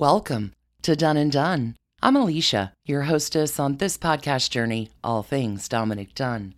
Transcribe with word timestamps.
Welcome 0.00 0.54
to 0.80 0.96
Done 0.96 1.18
and 1.18 1.30
Done. 1.30 1.76
I'm 2.02 2.16
Alicia, 2.16 2.72
your 2.86 3.02
hostess 3.02 3.60
on 3.60 3.76
this 3.76 3.98
podcast 3.98 4.48
journey, 4.48 4.88
All 5.04 5.22
Things 5.22 5.68
Dominick 5.68 6.14
Dunne. 6.14 6.54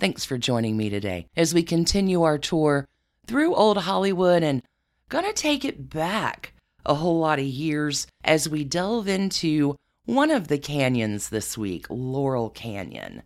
Thanks 0.00 0.24
for 0.24 0.36
joining 0.36 0.76
me 0.76 0.90
today 0.90 1.28
as 1.36 1.54
we 1.54 1.62
continue 1.62 2.24
our 2.24 2.38
tour 2.38 2.88
through 3.24 3.54
Old 3.54 3.78
Hollywood 3.78 4.42
and 4.42 4.64
gonna 5.08 5.32
take 5.32 5.64
it 5.64 5.90
back 5.90 6.54
a 6.84 6.94
whole 6.94 7.20
lot 7.20 7.38
of 7.38 7.44
years 7.44 8.08
as 8.24 8.48
we 8.48 8.64
delve 8.64 9.06
into 9.06 9.76
one 10.06 10.32
of 10.32 10.48
the 10.48 10.58
canyons 10.58 11.28
this 11.28 11.56
week, 11.56 11.86
Laurel 11.88 12.50
Canyon. 12.50 13.22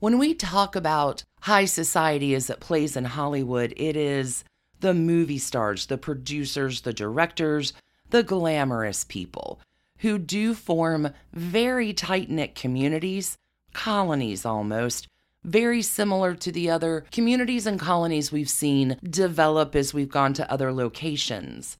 When 0.00 0.18
we 0.18 0.34
talk 0.34 0.74
about 0.74 1.22
high 1.42 1.66
society 1.66 2.34
as 2.34 2.50
it 2.50 2.58
plays 2.58 2.96
in 2.96 3.04
Hollywood, 3.04 3.72
it 3.76 3.94
is 3.94 4.42
the 4.80 4.92
movie 4.92 5.38
stars, 5.38 5.86
the 5.86 5.98
producers, 5.98 6.80
the 6.80 6.92
directors, 6.92 7.72
the 8.10 8.22
glamorous 8.22 9.04
people 9.04 9.60
who 9.98 10.18
do 10.18 10.54
form 10.54 11.10
very 11.32 11.92
tight 11.92 12.30
knit 12.30 12.54
communities, 12.54 13.36
colonies 13.72 14.44
almost, 14.44 15.08
very 15.44 15.82
similar 15.82 16.34
to 16.34 16.52
the 16.52 16.70
other 16.70 17.04
communities 17.12 17.66
and 17.66 17.78
colonies 17.80 18.32
we've 18.32 18.50
seen 18.50 18.96
develop 19.02 19.74
as 19.74 19.94
we've 19.94 20.10
gone 20.10 20.32
to 20.34 20.50
other 20.50 20.72
locations. 20.72 21.76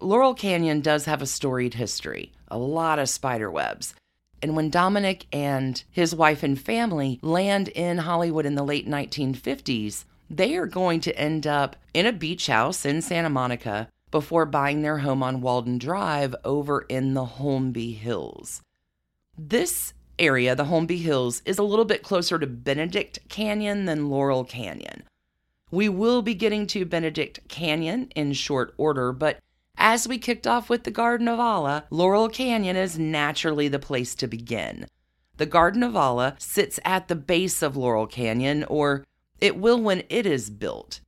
Laurel 0.00 0.34
Canyon 0.34 0.80
does 0.80 1.04
have 1.04 1.20
a 1.20 1.26
storied 1.26 1.74
history, 1.74 2.32
a 2.48 2.56
lot 2.56 2.98
of 2.98 3.08
spider 3.08 3.50
webs. 3.50 3.94
And 4.42 4.56
when 4.56 4.70
Dominick 4.70 5.26
and 5.32 5.82
his 5.90 6.14
wife 6.14 6.42
and 6.42 6.58
family 6.58 7.18
land 7.22 7.68
in 7.68 7.98
Hollywood 7.98 8.46
in 8.46 8.54
the 8.54 8.64
late 8.64 8.88
1950s, 8.88 10.06
they 10.30 10.56
are 10.56 10.66
going 10.66 11.00
to 11.00 11.18
end 11.18 11.46
up 11.46 11.76
in 11.92 12.06
a 12.06 12.12
beach 12.12 12.46
house 12.46 12.86
in 12.86 13.02
Santa 13.02 13.28
Monica 13.28 13.88
before 14.10 14.46
buying 14.46 14.82
their 14.82 14.98
home 14.98 15.22
on 15.22 15.40
Walden 15.40 15.78
Drive 15.78 16.34
over 16.44 16.82
in 16.82 17.14
the 17.14 17.24
Holmby 17.24 17.96
Hills. 17.96 18.62
This 19.38 19.94
area, 20.18 20.54
the 20.54 20.64
Holmby 20.64 21.00
Hills, 21.00 21.42
is 21.44 21.58
a 21.58 21.62
little 21.62 21.84
bit 21.84 22.02
closer 22.02 22.38
to 22.38 22.46
Benedict 22.46 23.20
Canyon 23.28 23.86
than 23.86 24.10
Laurel 24.10 24.44
Canyon. 24.44 25.04
We 25.70 25.88
will 25.88 26.22
be 26.22 26.34
getting 26.34 26.66
to 26.68 26.84
Benedict 26.84 27.48
Canyon 27.48 28.10
in 28.16 28.32
short 28.32 28.74
order, 28.76 29.12
but 29.12 29.38
as 29.76 30.06
we 30.06 30.18
kicked 30.18 30.46
off 30.46 30.68
with 30.68 30.84
the 30.84 30.90
Garden 30.90 31.26
of 31.28 31.40
Allah, 31.40 31.84
Laurel 31.90 32.28
Canyon 32.28 32.76
is 32.76 32.98
naturally 32.98 33.68
the 33.68 33.78
place 33.78 34.14
to 34.16 34.26
begin. 34.26 34.86
The 35.38 35.46
Garden 35.46 35.82
of 35.82 35.96
Allah 35.96 36.34
sits 36.38 36.78
at 36.84 37.08
the 37.08 37.16
base 37.16 37.62
of 37.62 37.76
Laurel 37.76 38.06
Canyon, 38.06 38.64
or 38.64 39.06
it 39.40 39.56
will 39.56 39.80
when 39.80 40.02
it 40.10 40.26
is 40.26 40.50
built. 40.50 41.00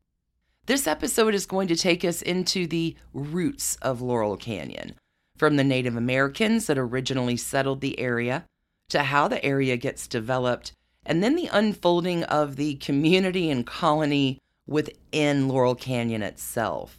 This 0.73 0.87
episode 0.87 1.35
is 1.35 1.45
going 1.45 1.69
to 1.69 1.77
take 1.77 2.03
us 2.03 2.23
into 2.23 2.67
the 2.67 2.97
roots 3.13 3.77
of 3.83 4.01
Laurel 4.01 4.39
Canyon, 4.39 4.95
from 5.37 5.57
the 5.57 5.65
Native 5.65 5.97
Americans 5.97 6.65
that 6.65 6.79
originally 6.79 7.37
settled 7.37 7.83
the 7.83 8.01
area 8.01 8.47
to 8.89 9.03
how 9.03 9.29
the 9.29 9.45
area 9.45 9.77
gets 9.77 10.07
developed, 10.07 10.73
and 11.05 11.23
then 11.23 11.37
the 11.37 11.51
unfolding 11.53 12.25
of 12.25 12.57
the 12.57 12.77
community 12.77 13.51
and 13.51 13.67
colony 13.67 14.39
within 14.67 15.47
Laurel 15.47 15.75
Canyon 15.75 16.23
itself. 16.23 16.99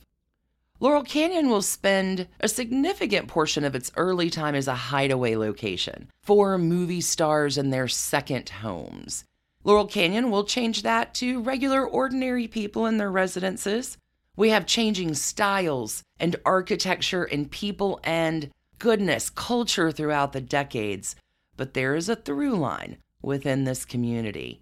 Laurel 0.79 1.01
Canyon 1.01 1.49
will 1.49 1.63
spend 1.63 2.27
a 2.41 2.47
significant 2.47 3.27
portion 3.27 3.63
of 3.63 3.73
its 3.73 3.91
early 3.97 4.29
time 4.29 4.53
as 4.53 4.67
a 4.67 4.75
hideaway 4.75 5.35
location 5.35 6.11
for 6.21 6.59
movie 6.59 7.01
stars 7.01 7.57
and 7.57 7.73
their 7.73 7.87
second 7.87 8.49
homes. 8.49 9.23
Laurel 9.65 9.87
Canyon 9.87 10.29
will 10.29 10.43
change 10.43 10.81
that 10.81 11.13
to 11.15 11.41
regular, 11.41 11.85
ordinary 11.85 12.47
people 12.47 12.85
in 12.85 12.97
their 12.97 13.11
residences. 13.11 13.97
We 14.35 14.49
have 14.49 14.65
changing 14.65 15.13
styles 15.13 16.03
and 16.19 16.35
architecture 16.45 17.23
and 17.23 17.49
people 17.49 17.99
and 18.03 18.49
goodness, 18.79 19.29
culture 19.29 19.91
throughout 19.91 20.33
the 20.33 20.41
decades. 20.41 21.15
But 21.55 21.73
there 21.73 21.95
is 21.95 22.09
a 22.09 22.15
through 22.15 22.55
line 22.55 22.97
within 23.21 23.63
this 23.63 23.85
community. 23.85 24.61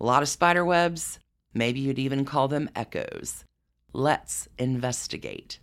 A 0.00 0.04
lot 0.04 0.22
of 0.22 0.28
spider 0.28 0.64
webs, 0.64 1.18
maybe 1.54 1.80
you'd 1.80 1.98
even 1.98 2.26
call 2.26 2.48
them 2.48 2.68
echoes. 2.76 3.44
Let's 3.94 4.48
investigate. 4.58 5.60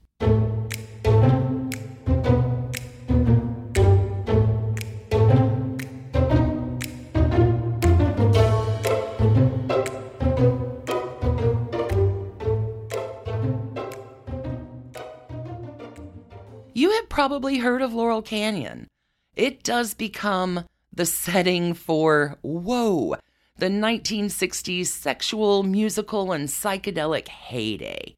Probably 17.24 17.60
heard 17.60 17.82
of 17.82 17.94
Laurel 17.94 18.22
Canyon. 18.22 18.86
It 19.34 19.64
does 19.64 19.94
become 19.94 20.66
the 20.92 21.06
setting 21.06 21.74
for 21.74 22.38
Whoa, 22.42 23.16
the 23.58 23.68
1960s 23.68 24.88
sexual, 24.88 25.64
musical, 25.64 26.34
and 26.34 26.50
psychedelic 26.50 27.30
heyday. 27.30 28.16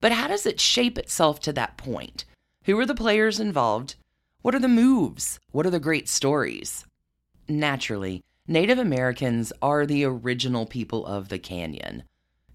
But 0.00 0.12
how 0.12 0.28
does 0.28 0.46
it 0.46 0.62
shape 0.62 0.96
itself 0.96 1.40
to 1.40 1.52
that 1.52 1.76
point? 1.76 2.24
Who 2.64 2.78
are 2.78 2.86
the 2.86 2.94
players 2.94 3.38
involved? 3.38 3.96
What 4.40 4.54
are 4.54 4.60
the 4.60 4.66
moves? 4.66 5.38
What 5.52 5.66
are 5.66 5.70
the 5.70 5.78
great 5.78 6.08
stories? 6.08 6.86
Naturally, 7.50 8.24
Native 8.46 8.78
Americans 8.78 9.52
are 9.60 9.84
the 9.84 10.04
original 10.04 10.64
people 10.64 11.04
of 11.04 11.28
the 11.28 11.38
canyon. 11.38 12.04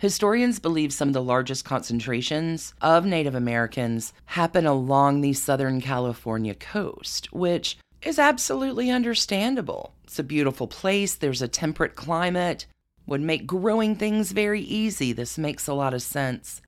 Historians 0.04 0.60
believe 0.60 0.92
some 0.92 1.08
of 1.08 1.14
the 1.14 1.24
largest 1.24 1.64
concentrations 1.64 2.74
of 2.82 3.06
Native 3.06 3.36
Americans 3.36 4.12
happen 4.26 4.66
along 4.66 5.22
the 5.22 5.32
Southern 5.32 5.80
California 5.80 6.54
coast, 6.54 7.32
which 7.32 7.78
is 8.02 8.20
absolutely 8.20 8.90
understandable. 8.90 9.94
It's 10.04 10.20
a 10.20 10.24
beautiful 10.24 10.68
place, 10.68 11.16
there's 11.16 11.42
a 11.42 11.48
temperate 11.48 11.96
climate, 11.96 12.66
would 13.06 13.22
make 13.22 13.48
growing 13.48 13.96
things 13.96 14.34
very 14.34 14.60
easy. 14.60 15.14
This 15.14 15.38
makes 15.38 15.70
a 15.70 15.74
lot 15.74 15.94
of 15.94 16.02
sense. 16.02 16.62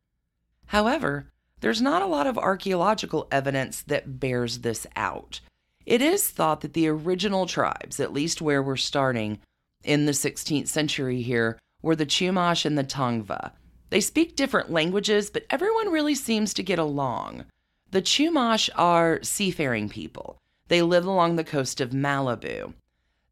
However, 0.68 1.28
there's 1.60 1.82
not 1.82 2.02
a 2.02 2.08
lot 2.08 2.28
of 2.28 2.38
archaeological 2.38 3.28
evidence 3.34 3.82
that 3.82 4.18
bears 4.18 4.60
this 4.60 4.88
out. 4.96 5.42
It 5.86 6.02
is 6.02 6.30
thought 6.30 6.62
that 6.62 6.72
the 6.72 6.88
original 6.88 7.48
tribes, 7.48 8.00
at 8.00 8.14
least 8.14 8.42
where 8.42 8.64
we're 8.64 8.78
starting 8.78 9.40
in 9.84 10.06
the 10.06 10.14
16th 10.14 10.70
century 10.70 11.22
here, 11.22 11.60
were 11.86 11.96
the 11.96 12.06
Chumash 12.06 12.66
and 12.66 12.78
the 12.78 12.84
Tongva. 12.84 13.52
They 13.92 14.02
speak 14.02 14.36
different 14.36 14.72
languages, 14.72 15.30
but 15.30 15.46
everyone 15.52 15.92
really 15.92 16.16
seems 16.16 16.52
to 16.56 16.64
get 16.64 16.80
along. 16.80 17.46
The 17.92 18.02
Chumash 18.02 18.72
are 18.76 19.20
seafaring 19.22 19.90
people. 19.90 20.42
They 20.68 20.82
live 20.82 21.06
along 21.06 21.36
the 21.36 21.44
coast 21.44 21.80
of 21.80 21.92
Malibu. 21.92 22.74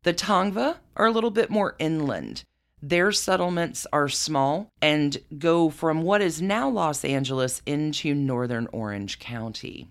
The 0.03 0.13
Tongva 0.13 0.77
are 0.95 1.07
a 1.07 1.11
little 1.11 1.31
bit 1.31 1.49
more 1.49 1.75
inland. 1.79 2.43
Their 2.79 3.11
settlements 3.11 3.87
are 3.91 4.07
small 4.07 4.69
and 4.81 5.17
go 5.39 5.69
from 5.69 6.03
what 6.03 6.21
is 6.21 6.39
now 6.41 6.69
Los 6.69 7.03
Angeles 7.03 7.63
into 7.65 8.13
northern 8.13 8.67
Orange 8.71 9.17
County. 9.17 9.89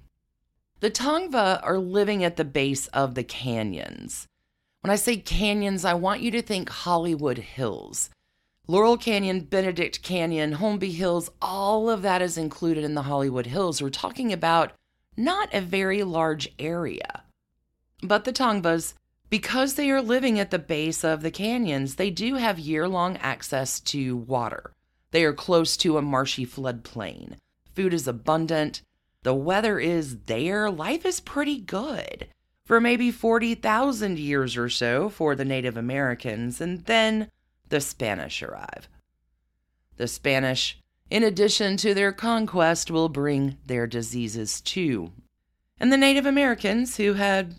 The 0.79 0.91
Tongva 0.91 1.61
are 1.65 1.79
living 1.79 2.23
at 2.23 2.37
the 2.37 2.45
base 2.45 2.87
of 2.89 3.17
the 3.17 3.25
canyons. 3.25 4.29
When 4.83 4.91
I 4.91 4.97
say 4.97 5.17
canyons, 5.17 5.85
I 5.85 5.95
want 5.95 6.21
you 6.21 6.31
to 6.31 6.43
think 6.43 6.69
Hollywood 6.69 7.39
Hills. 7.39 8.11
Laurel 8.69 8.97
Canyon, 8.97 9.41
Benedict 9.41 10.03
Canyon, 10.03 10.55
Holmby 10.55 10.93
Hills, 10.93 11.31
all 11.43 11.91
of 11.91 12.03
that 12.03 12.23
is 12.23 12.39
included 12.39 12.85
in 12.85 12.95
the 12.95 13.03
Hollywood 13.03 13.47
Hills. 13.47 13.83
We're 13.83 13.91
talking 13.91 14.33
about 14.33 14.73
not 15.17 15.53
a 15.53 15.61
very 15.61 16.05
large 16.05 16.49
area. 16.61 17.25
But 18.05 18.25
the 18.25 18.33
Tongvas, 18.33 18.95
because 19.29 19.75
they 19.75 19.91
are 19.91 20.01
living 20.01 20.39
at 20.39 20.53
the 20.53 20.61
base 20.61 21.03
of 21.03 21.23
the 21.23 21.31
canyons, 21.33 21.97
they 21.97 22.11
do 22.11 22.37
have 22.37 22.59
year 22.59 22.87
long 22.87 23.17
access 23.17 23.81
to 23.81 24.17
water. 24.17 24.73
They 25.11 25.25
are 25.25 25.33
close 25.33 25.77
to 25.79 25.99
a 25.99 26.03
marshy 26.03 26.47
floodplain. 26.47 27.35
Food 27.75 27.93
is 27.93 28.07
abundant. 28.07 28.83
The 29.25 29.35
weather 29.35 29.81
is 29.81 30.19
there. 30.27 30.71
Life 30.71 31.05
is 31.05 31.19
pretty 31.19 31.59
good 31.59 32.29
for 32.65 32.81
maybe 32.81 33.11
40,000 33.11 34.21
years 34.21 34.57
or 34.57 34.69
so 34.69 35.09
for 35.09 35.35
the 35.35 35.45
Native 35.45 35.77
Americans. 35.77 36.61
And 36.61 36.85
then 36.85 37.29
the 37.73 37.81
Spanish 37.81 38.43
arrive. 38.43 38.87
The 39.97 40.07
Spanish, 40.07 40.79
in 41.09 41.25
addition 41.25 41.79
to 41.79 41.95
their 41.95 42.13
conquest, 42.13 42.91
will 42.91 43.09
bring 43.09 43.57
their 43.65 43.87
diseases 43.87 44.61
too. 44.61 45.13
And 45.81 45.91
the 45.91 45.97
Native 45.97 46.27
Americans, 46.27 46.99
who 46.99 47.15
had 47.15 47.55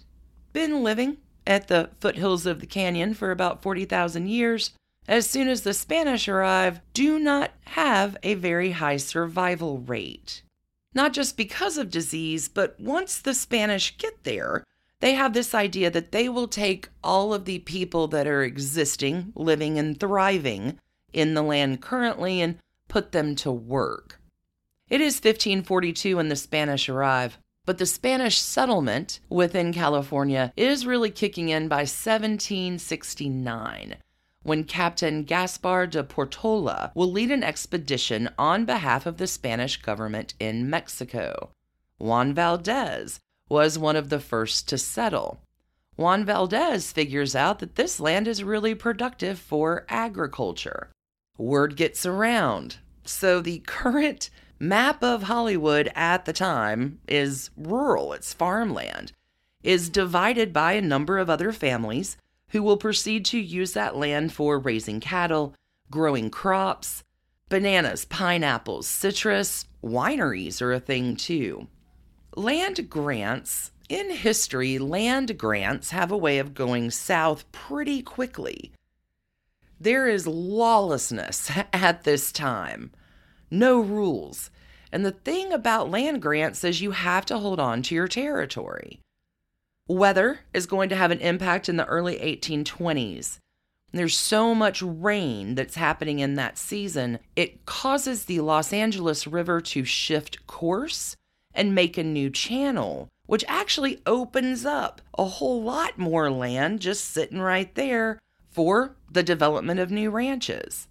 been 0.53 0.83
living 0.83 1.17
at 1.47 1.67
the 1.67 1.89
foothills 1.99 2.45
of 2.45 2.59
the 2.59 2.67
canyon 2.67 3.15
for 3.15 3.31
about 3.31 3.63
40,000 3.63 4.27
years, 4.27 4.73
as 5.07 5.27
soon 5.27 5.47
as 5.47 5.63
the 5.63 5.73
Spanish 5.73 6.27
arrive, 6.27 6.79
do 6.93 7.17
not 7.17 7.49
have 7.65 8.15
a 8.21 8.35
very 8.35 8.69
high 8.69 8.97
survival 8.97 9.79
rate. 9.79 10.43
Not 10.93 11.13
just 11.13 11.35
because 11.35 11.79
of 11.79 11.89
disease, 11.89 12.47
but 12.47 12.79
once 12.79 13.17
the 13.17 13.33
Spanish 13.33 13.97
get 13.97 14.23
there, 14.25 14.63
they 15.03 15.13
have 15.15 15.33
this 15.33 15.53
idea 15.53 15.91
that 15.91 16.13
they 16.13 16.29
will 16.29 16.47
take 16.47 16.87
all 17.03 17.33
of 17.33 17.43
the 17.43 17.59
people 17.59 18.07
that 18.07 18.25
are 18.25 18.41
existing, 18.41 19.33
living, 19.35 19.77
and 19.77 19.99
thriving 19.99 20.79
in 21.11 21.33
the 21.33 21.41
land 21.41 21.81
currently 21.81 22.39
and 22.39 22.57
put 22.87 23.11
them 23.11 23.35
to 23.35 23.51
work. 23.51 24.21
It 24.89 25.01
is 25.01 25.15
1542 25.15 26.15
when 26.15 26.29
the 26.29 26.37
Spanish 26.37 26.87
arrive, 26.87 27.37
but 27.65 27.79
the 27.79 27.85
Spanish 27.85 28.39
settlement 28.39 29.19
within 29.27 29.73
California 29.73 30.53
is 30.55 30.85
really 30.85 31.11
kicking 31.11 31.49
in 31.49 31.67
by 31.67 31.79
1769 31.79 33.97
when 34.43 34.63
Captain 34.63 35.25
Gaspar 35.25 35.85
de 35.85 36.05
Portola 36.05 36.93
will 36.95 37.11
lead 37.11 37.29
an 37.29 37.43
expedition 37.43 38.29
on 38.37 38.63
behalf 38.63 39.05
of 39.05 39.17
the 39.17 39.27
Spanish 39.27 39.81
government 39.81 40.33
in 40.39 40.69
Mexico. 40.69 41.49
Juan 41.97 42.33
Valdez 42.33 43.19
was 43.53 43.77
one 43.77 43.95
of 43.95 44.09
the 44.09 44.19
first 44.19 44.67
to 44.67 44.79
settle. 44.79 45.39
Juan 45.95 46.25
Valdez 46.25 46.91
figures 46.91 47.35
out 47.35 47.59
that 47.59 47.75
this 47.75 47.99
land 47.99 48.27
is 48.27 48.43
really 48.43 48.73
productive 48.73 49.37
for 49.37 49.85
agriculture. 49.89 50.89
Word 51.37 51.75
gets 51.75 52.03
around. 52.03 52.77
So 53.05 53.41
the 53.41 53.59
current 53.59 54.31
map 54.59 55.03
of 55.03 55.23
Hollywood 55.23 55.91
at 55.93 56.25
the 56.25 56.33
time 56.33 56.97
is 57.07 57.51
rural, 57.55 58.13
it's 58.13 58.33
farmland, 58.33 59.11
is 59.61 59.87
divided 59.87 60.51
by 60.51 60.73
a 60.73 60.81
number 60.81 61.19
of 61.19 61.29
other 61.29 61.51
families 61.51 62.17
who 62.49 62.63
will 62.63 62.77
proceed 62.77 63.23
to 63.25 63.37
use 63.37 63.73
that 63.73 63.95
land 63.95 64.33
for 64.33 64.57
raising 64.57 64.99
cattle, 64.99 65.53
growing 65.91 66.31
crops, 66.31 67.03
bananas, 67.49 68.05
pineapples, 68.05 68.87
citrus, 68.87 69.67
wineries 69.83 70.59
are 70.59 70.73
a 70.73 70.79
thing 70.79 71.15
too. 71.15 71.67
Land 72.35 72.89
grants, 72.89 73.69
in 73.89 74.09
history, 74.09 74.79
land 74.79 75.37
grants 75.37 75.91
have 75.91 76.11
a 76.11 76.17
way 76.17 76.39
of 76.39 76.55
going 76.55 76.89
south 76.89 77.49
pretty 77.51 78.01
quickly. 78.01 78.71
There 79.79 80.07
is 80.07 80.25
lawlessness 80.25 81.51
at 81.73 82.05
this 82.05 82.31
time, 82.31 82.91
no 83.51 83.79
rules. 83.79 84.49
And 84.91 85.05
the 85.05 85.11
thing 85.11 85.53
about 85.53 85.91
land 85.91 86.23
grants 86.23 86.63
is 86.63 86.81
you 86.81 86.91
have 86.91 87.23
to 87.25 87.37
hold 87.37 87.59
on 87.59 87.83
to 87.83 87.95
your 87.95 88.07
territory. 88.07 88.99
Weather 89.87 90.39
is 90.55 90.65
going 90.65 90.89
to 90.89 90.95
have 90.95 91.11
an 91.11 91.19
impact 91.19 91.69
in 91.69 91.77
the 91.77 91.85
early 91.85 92.15
1820s. 92.15 93.37
There's 93.91 94.17
so 94.17 94.55
much 94.55 94.81
rain 94.81 95.53
that's 95.53 95.75
happening 95.75 96.17
in 96.17 96.33
that 96.35 96.57
season, 96.57 97.19
it 97.35 97.67
causes 97.67 98.25
the 98.25 98.39
Los 98.39 98.73
Angeles 98.73 99.27
River 99.27 99.61
to 99.61 99.83
shift 99.83 100.47
course 100.47 101.15
and 101.53 101.75
make 101.75 101.97
a 101.97 102.03
new 102.03 102.29
channel, 102.29 103.09
which 103.25 103.45
actually 103.47 104.01
opens 104.05 104.65
up 104.65 105.01
a 105.17 105.25
whole 105.25 105.61
lot 105.61 105.97
more 105.97 106.29
land 106.29 106.79
just 106.79 107.05
sitting 107.05 107.39
right 107.39 107.73
there 107.75 108.19
for 108.49 108.95
the 109.11 109.23
development 109.23 109.79
of 109.79 109.91
new 109.91 110.09
ranches. 110.09 110.87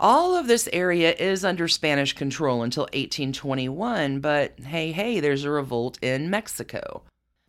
All 0.00 0.34
of 0.34 0.48
this 0.48 0.68
area 0.72 1.14
is 1.14 1.44
under 1.44 1.68
Spanish 1.68 2.12
control 2.12 2.62
until 2.62 2.84
1821, 2.84 4.20
but 4.20 4.58
hey, 4.58 4.90
hey, 4.90 5.20
there's 5.20 5.44
a 5.44 5.50
revolt 5.50 5.98
in 6.02 6.28
Mexico. 6.28 7.02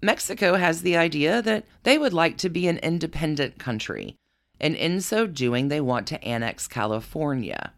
Mexico 0.04 0.56
has 0.56 0.81
the 0.81 0.96
idea 0.98 1.42
that 1.42 1.66
they 1.84 1.98
would 1.98 2.13
like 2.13 2.38
to 2.38 2.50
be 2.50 2.68
an 2.68 2.78
independent 2.80 3.57
country, 3.57 4.16
and 4.60 4.75
in 4.75 5.01
so 5.01 5.25
doing, 5.25 5.69
they 5.69 5.81
want 5.81 6.06
to 6.07 6.24
annex 6.24 6.68
California. 6.68 7.74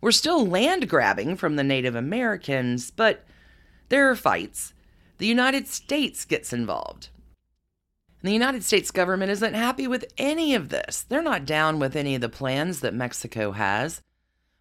We're 0.00 0.10
still 0.10 0.44
land 0.44 0.88
grabbing 0.88 1.36
from 1.36 1.56
the 1.56 1.62
Native 1.62 1.94
Americans, 1.94 2.90
but 2.90 3.24
there 3.88 4.10
are 4.10 4.16
fights. 4.16 4.72
The 5.18 5.26
United 5.26 5.68
States 5.68 6.24
gets 6.24 6.52
involved. 6.52 7.08
And 8.20 8.28
the 8.28 8.34
United 8.34 8.64
States 8.64 8.90
government 8.90 9.30
isn't 9.30 9.54
happy 9.54 9.86
with 9.86 10.06
any 10.16 10.54
of 10.54 10.70
this. 10.70 11.02
They're 11.02 11.22
not 11.22 11.44
down 11.44 11.78
with 11.78 11.94
any 11.94 12.14
of 12.14 12.20
the 12.20 12.28
plans 12.28 12.80
that 12.80 12.94
Mexico 12.94 13.52
has. 13.52 14.00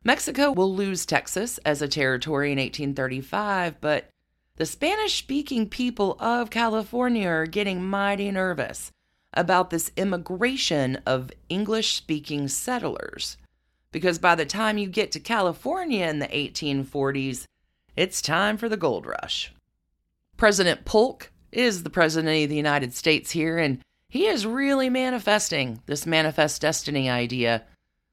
Mexico 0.03 0.51
will 0.51 0.73
lose 0.73 1.05
Texas 1.05 1.59
as 1.59 1.81
a 1.81 1.87
territory 1.87 2.51
in 2.51 2.57
1835, 2.57 3.79
but 3.79 4.09
the 4.57 4.65
Spanish 4.65 5.17
speaking 5.17 5.69
people 5.69 6.17
of 6.19 6.49
California 6.49 7.27
are 7.27 7.45
getting 7.45 7.83
mighty 7.83 8.29
nervous 8.29 8.91
about 9.33 9.69
this 9.69 9.91
immigration 9.95 10.97
of 11.05 11.31
English 11.49 11.95
speaking 11.95 12.47
settlers. 12.47 13.37
Because 13.91 14.19
by 14.19 14.35
the 14.35 14.45
time 14.45 14.77
you 14.77 14.87
get 14.87 15.11
to 15.13 15.19
California 15.19 16.05
in 16.05 16.19
the 16.19 16.27
1840s, 16.27 17.45
it's 17.95 18.21
time 18.21 18.57
for 18.57 18.67
the 18.67 18.77
gold 18.77 19.05
rush. 19.05 19.53
President 20.37 20.85
Polk 20.85 21.31
is 21.51 21.83
the 21.83 21.89
President 21.89 22.43
of 22.43 22.49
the 22.49 22.55
United 22.55 22.93
States 22.93 23.31
here, 23.31 23.57
and 23.57 23.79
he 24.09 24.27
is 24.27 24.45
really 24.45 24.89
manifesting 24.89 25.81
this 25.85 26.05
manifest 26.05 26.61
destiny 26.61 27.09
idea. 27.09 27.63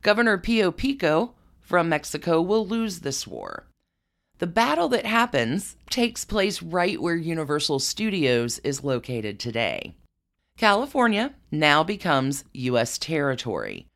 Governor 0.02 0.38
Pio 0.38 0.70
Pico 0.70 1.34
from 1.60 1.88
Mexico 1.88 2.42
will 2.42 2.66
lose 2.66 3.00
this 3.00 3.26
war. 3.26 3.66
The 4.38 4.46
battle 4.46 4.88
that 4.88 5.06
happens 5.06 5.76
takes 5.90 6.24
place 6.24 6.62
right 6.62 7.00
where 7.00 7.16
Universal 7.16 7.80
Studios 7.80 8.58
is 8.60 8.82
located 8.82 9.38
today. 9.38 9.94
California 10.56 11.34
now 11.50 11.82
becomes 11.82 12.44
U.S. 12.52 12.98
territory. 12.98 13.86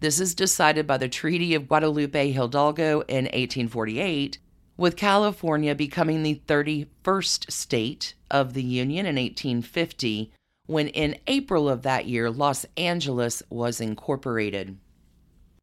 This 0.00 0.18
is 0.18 0.34
decided 0.34 0.86
by 0.86 0.98
the 0.98 1.08
Treaty 1.08 1.54
of 1.54 1.68
Guadalupe 1.68 2.32
Hidalgo 2.32 3.02
in 3.02 3.26
1848 3.26 4.38
with 4.76 4.96
California 4.96 5.74
becoming 5.74 6.22
the 6.22 6.40
31st 6.46 7.50
state 7.50 8.14
of 8.30 8.54
the 8.54 8.62
Union 8.62 9.06
in 9.06 9.16
1850, 9.16 10.32
when 10.66 10.88
in 10.88 11.16
April 11.26 11.68
of 11.68 11.82
that 11.82 12.06
year, 12.06 12.30
Los 12.30 12.64
Angeles 12.76 13.42
was 13.50 13.80
incorporated. 13.80 14.78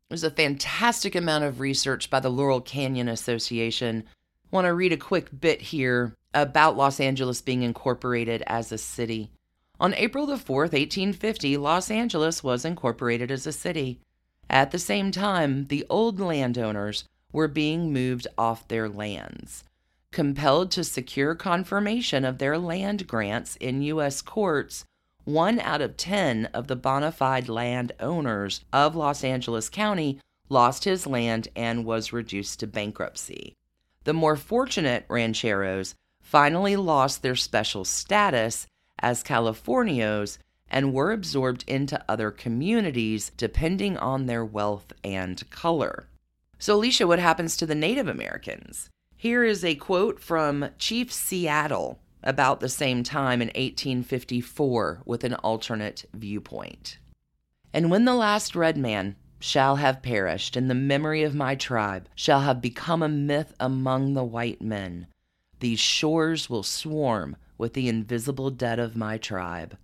There's 0.10 0.24
a 0.24 0.32
fantastic 0.32 1.16
amount 1.16 1.44
of 1.44 1.60
research 1.60 2.10
by 2.10 2.20
the 2.20 2.30
Laurel 2.30 2.62
Canyon 2.62 3.08
Association. 3.08 4.04
I 4.08 4.56
want 4.56 4.66
to 4.66 4.74
read 4.74 4.94
a 4.94 4.98
quick 4.98 5.30
bit 5.40 5.62
here 5.62 6.14
about 6.34 6.78
Los 6.78 7.00
Angeles 7.00 7.42
being 7.42 7.64
incorporated 7.64 8.44
as 8.48 8.72
a 8.72 8.78
city. 8.78 9.32
On 9.80 9.94
April 9.94 10.26
the 10.26 10.36
4th, 10.36 10.74
1850, 10.74 11.58
Los 11.58 11.90
Angeles 11.90 12.44
was 12.44 12.66
incorporated 12.66 13.32
as 13.32 13.48
a 13.48 13.52
city. 13.52 14.00
At 14.50 14.72
the 14.72 14.80
same 14.80 15.12
time, 15.12 15.68
the 15.68 15.86
old 15.90 16.20
landowners 16.20 17.06
were 17.32 17.48
being 17.48 17.94
moved 17.94 18.28
off 18.38 18.68
their 18.68 18.90
lands. 18.90 19.64
Compelled 20.12 20.72
to 20.72 20.84
secure 20.84 21.36
confirmation 21.36 22.26
of 22.26 22.40
their 22.40 22.58
land 22.58 23.08
grants 23.08 23.56
in 23.58 23.82
U.S. 23.84 24.22
courts, 24.22 24.86
one 25.24 25.60
out 25.60 25.82
of 25.82 25.98
10 25.98 26.48
of 26.48 26.68
the 26.68 26.76
bona 26.76 27.12
fide 27.12 27.48
land 27.48 27.92
owners 28.00 28.66
of 28.74 28.96
Los 28.96 29.24
Angeles 29.24 29.70
County 29.70 30.20
lost 30.50 30.84
his 30.84 31.06
land 31.06 31.48
and 31.56 31.86
was 31.86 32.12
reduced 32.12 32.60
to 32.60 32.68
bankruptcy. 32.68 33.54
The 34.06 34.14
more 34.14 34.36
fortunate 34.36 35.06
rancheros 35.08 35.94
finally 36.22 36.76
lost 36.76 37.22
their 37.22 37.36
special 37.36 37.86
status 37.86 38.66
as 38.98 39.24
Californios 39.24 40.40
and 40.70 40.94
were 40.94 41.12
absorbed 41.12 41.64
into 41.68 42.04
other 42.08 42.32
communities 42.32 43.32
depending 43.38 43.98
on 43.98 44.26
their 44.26 44.46
wealth 44.46 44.92
and 45.04 45.48
color. 45.50 46.08
So, 46.62 46.76
Alicia, 46.76 47.08
what 47.08 47.20
happens 47.20 47.56
to 47.56 47.66
the 47.66 47.74
Native 47.74 48.10
Americans? 48.10 48.90
Here 49.16 49.46
is 49.46 49.64
a 49.64 49.76
quote 49.76 50.20
from 50.20 50.70
Chief 50.78 51.12
Seattle 51.12 52.00
about 52.22 52.60
the 52.60 52.68
same 52.68 53.02
time 53.02 53.42
in 53.42 53.48
1854 53.48 55.04
with 55.06 55.24
an 55.24 55.36
alternate 55.36 56.04
viewpoint. 56.14 56.98
And 57.74 57.90
when 57.90 58.04
the 58.04 58.14
last 58.14 58.58
red 58.58 58.76
man 58.78 59.16
shall 59.40 59.78
have 59.78 60.02
perished, 60.02 60.58
and 60.58 60.70
the 60.70 60.76
memory 60.76 61.24
of 61.24 61.34
my 61.34 61.56
tribe 61.56 62.10
shall 62.14 62.42
have 62.42 62.62
become 62.62 63.02
a 63.02 63.08
myth 63.08 63.54
among 63.58 64.14
the 64.14 64.24
white 64.26 64.62
men, 64.62 65.08
these 65.62 65.80
shores 65.80 66.50
will 66.50 66.64
swarm 66.64 67.38
with 67.58 67.74
the 67.74 67.88
invisible 67.88 68.50
dead 68.50 68.80
of 68.80 68.98
my 68.98 69.18
tribe. 69.18 69.78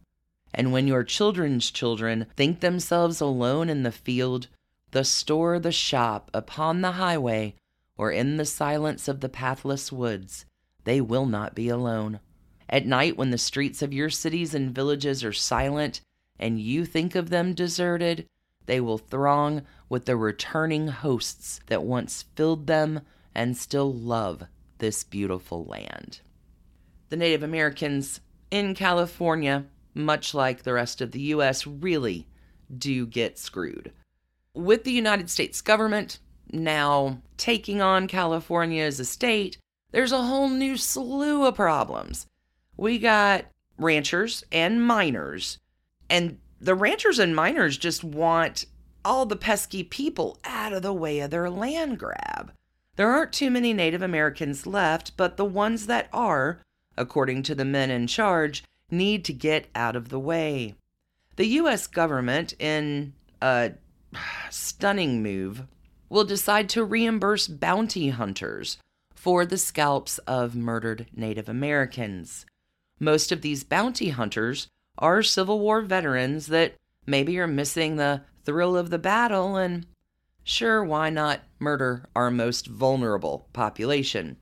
And 0.54 0.74
when 0.74 0.88
your 0.88 1.06
children's 1.06 1.72
children 1.72 2.28
think 2.36 2.60
themselves 2.60 3.22
alone 3.22 3.70
in 3.70 3.84
the 3.84 3.94
field, 3.94 4.48
the 4.96 5.04
store, 5.04 5.60
the 5.60 5.74
shop, 5.74 6.32
upon 6.34 6.80
the 6.80 6.94
highway, 6.94 7.54
or 7.98 8.14
in 8.14 8.38
the 8.38 8.46
silence 8.46 9.10
of 9.10 9.20
the 9.20 9.28
pathless 9.28 9.92
woods, 9.92 10.46
they 10.86 11.02
will 11.02 11.26
not 11.26 11.54
be 11.54 11.68
alone. 11.68 12.18
At 12.70 12.86
night, 12.86 13.18
when 13.18 13.30
the 13.30 13.38
streets 13.38 13.82
of 13.82 13.94
your 13.94 14.10
cities 14.10 14.56
and 14.56 14.74
villages 14.74 15.22
are 15.22 15.34
silent, 15.34 16.00
and 16.40 16.62
you 16.62 16.86
think 16.86 17.14
of 17.14 17.30
them 17.30 17.54
deserted, 17.54 18.26
they 18.68 18.80
will 18.80 18.98
throng 18.98 19.64
with 19.90 20.06
the 20.06 20.16
returning 20.16 20.88
hosts 20.88 21.60
that 21.68 21.84
once 21.84 22.24
filled 22.38 22.66
them 22.66 23.02
and 23.36 23.58
still 23.58 23.94
love 23.94 24.46
this 24.78 25.04
beautiful 25.04 25.66
land. 25.66 26.22
the 27.10 27.18
Native 27.18 27.44
Americans 27.44 28.22
in 28.50 28.74
California, 28.74 29.66
much 29.94 30.34
like 30.34 30.64
the 30.64 30.72
rest 30.72 31.02
of 31.02 31.12
the 31.12 31.20
U.S., 31.20 31.68
really 31.68 32.28
do 32.74 33.06
get 33.06 33.38
screwed. 33.38 33.92
With 34.56 34.86
the 34.86 34.92
United 34.92 35.30
States 35.30 35.62
government 35.62 36.20
now 36.50 37.22
taking 37.36 37.82
on 37.82 38.08
California 38.08 38.84
as 38.84 39.02
a 39.02 39.06
state, 39.06 39.58
there's 39.92 40.14
a 40.14 40.24
whole 40.24 40.50
new 40.50 40.78
slew 40.78 41.46
of 41.46 41.56
problems. 41.56 42.26
We 42.78 42.98
got 42.98 43.46
ranchers 43.78 44.46
and 44.54 44.82
miners, 44.82 45.60
and 46.10 46.40
the 46.62 46.74
ranchers 46.74 47.20
and 47.20 47.36
miners 47.36 47.78
just 47.78 48.04
want 48.04 48.66
all 49.04 49.26
the 49.26 49.36
pesky 49.36 49.84
people 49.84 50.40
out 50.46 50.72
of 50.72 50.82
the 50.82 50.94
way 50.94 51.20
of 51.20 51.32
their 51.32 51.50
land 51.50 52.00
grab. 52.00 52.54
There 52.96 53.12
aren't 53.12 53.34
too 53.34 53.52
many 53.52 53.74
Native 53.74 54.02
Americans 54.02 54.66
left, 54.66 55.18
but 55.18 55.36
the 55.36 55.46
ones 55.46 55.88
that 55.88 56.08
are, 56.14 56.62
according 56.96 57.44
to 57.44 57.56
the 57.56 57.66
men 57.66 57.92
in 57.92 58.08
charge, 58.08 58.64
need 58.90 59.26
to 59.26 59.34
get 59.34 59.68
out 59.76 59.98
of 59.98 60.08
the 60.08 60.20
way. 60.20 60.76
The 61.36 61.46
U.S. 61.46 61.88
government, 61.88 62.54
in 62.58 63.14
a 63.42 63.74
stunning 64.50 65.22
move, 65.22 65.64
will 66.10 66.24
decide 66.24 66.70
to 66.70 66.84
reimburse 66.84 67.48
bounty 67.48 68.10
hunters 68.10 68.78
for 69.14 69.46
the 69.46 69.58
scalps 69.58 70.18
of 70.20 70.56
murdered 70.56 71.08
Native 71.16 71.50
Americans. 71.50 72.46
Most 73.00 73.32
of 73.32 73.42
these 73.42 73.64
bounty 73.64 74.10
hunters 74.10 74.68
are 74.98 75.24
Civil 75.24 75.60
War 75.60 75.82
veterans 75.82 76.48
that 76.48 76.76
maybe 77.06 77.38
are 77.40 77.48
missing 77.48 77.96
the 77.96 78.22
thrill 78.46 78.78
of 78.78 78.90
the 78.90 79.00
battle 79.00 79.58
and 79.58 79.86
sure, 80.44 80.84
why 80.84 81.10
not 81.10 81.42
murder 81.60 82.08
our 82.16 82.30
most 82.30 82.68
vulnerable 82.68 83.48
population? 83.52 84.38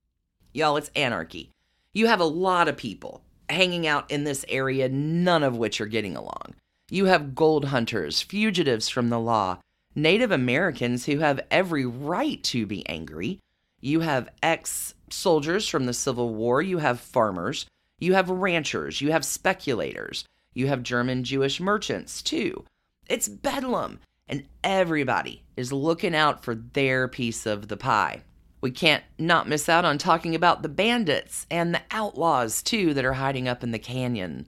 Y'all, 0.53 0.77
it's 0.77 0.91
anarchy. 0.95 1.49
You 1.93 2.07
have 2.07 2.19
a 2.19 2.25
lot 2.25 2.67
of 2.67 2.77
people 2.77 3.23
hanging 3.49 3.87
out 3.87 4.11
in 4.11 4.23
this 4.23 4.45
area, 4.49 4.89
none 4.89 5.43
of 5.43 5.57
which 5.57 5.79
are 5.79 5.85
getting 5.85 6.15
along. 6.15 6.55
You 6.89 7.05
have 7.05 7.35
gold 7.35 7.65
hunters, 7.65 8.21
fugitives 8.21 8.89
from 8.89 9.09
the 9.09 9.19
law, 9.19 9.59
Native 9.95 10.31
Americans 10.31 11.05
who 11.05 11.19
have 11.19 11.39
every 11.51 11.85
right 11.85 12.43
to 12.45 12.65
be 12.65 12.87
angry. 12.87 13.39
You 13.79 13.99
have 13.99 14.29
ex 14.41 14.95
soldiers 15.09 15.67
from 15.67 15.85
the 15.85 15.93
Civil 15.93 16.33
War. 16.33 16.61
You 16.61 16.79
have 16.79 16.99
farmers. 16.99 17.65
You 17.99 18.13
have 18.13 18.29
ranchers. 18.29 19.01
You 19.01 19.11
have 19.11 19.23
speculators. 19.23 20.25
You 20.53 20.67
have 20.67 20.83
German 20.83 21.23
Jewish 21.23 21.59
merchants, 21.59 22.21
too. 22.21 22.63
It's 23.07 23.27
bedlam, 23.27 23.99
and 24.27 24.45
everybody 24.63 25.43
is 25.57 25.73
looking 25.73 26.15
out 26.15 26.43
for 26.43 26.55
their 26.55 27.07
piece 27.07 27.45
of 27.45 27.67
the 27.67 27.77
pie. 27.77 28.21
We 28.61 28.71
can't 28.71 29.03
not 29.19 29.49
miss 29.49 29.67
out 29.67 29.83
on 29.83 29.97
talking 29.97 30.35
about 30.35 30.61
the 30.61 30.69
bandits 30.69 31.45
and 31.51 31.73
the 31.73 31.81
outlaws, 31.91 32.61
too, 32.61 32.93
that 32.93 33.05
are 33.05 33.13
hiding 33.13 33.47
up 33.47 33.63
in 33.63 33.71
the 33.71 33.79
canyon. 33.79 34.47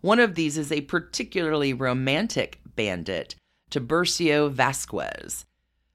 One 0.00 0.18
of 0.18 0.34
these 0.34 0.56
is 0.56 0.72
a 0.72 0.80
particularly 0.80 1.74
romantic 1.74 2.60
bandit, 2.74 3.34
Tiburcio 3.70 4.50
Vasquez. 4.50 5.46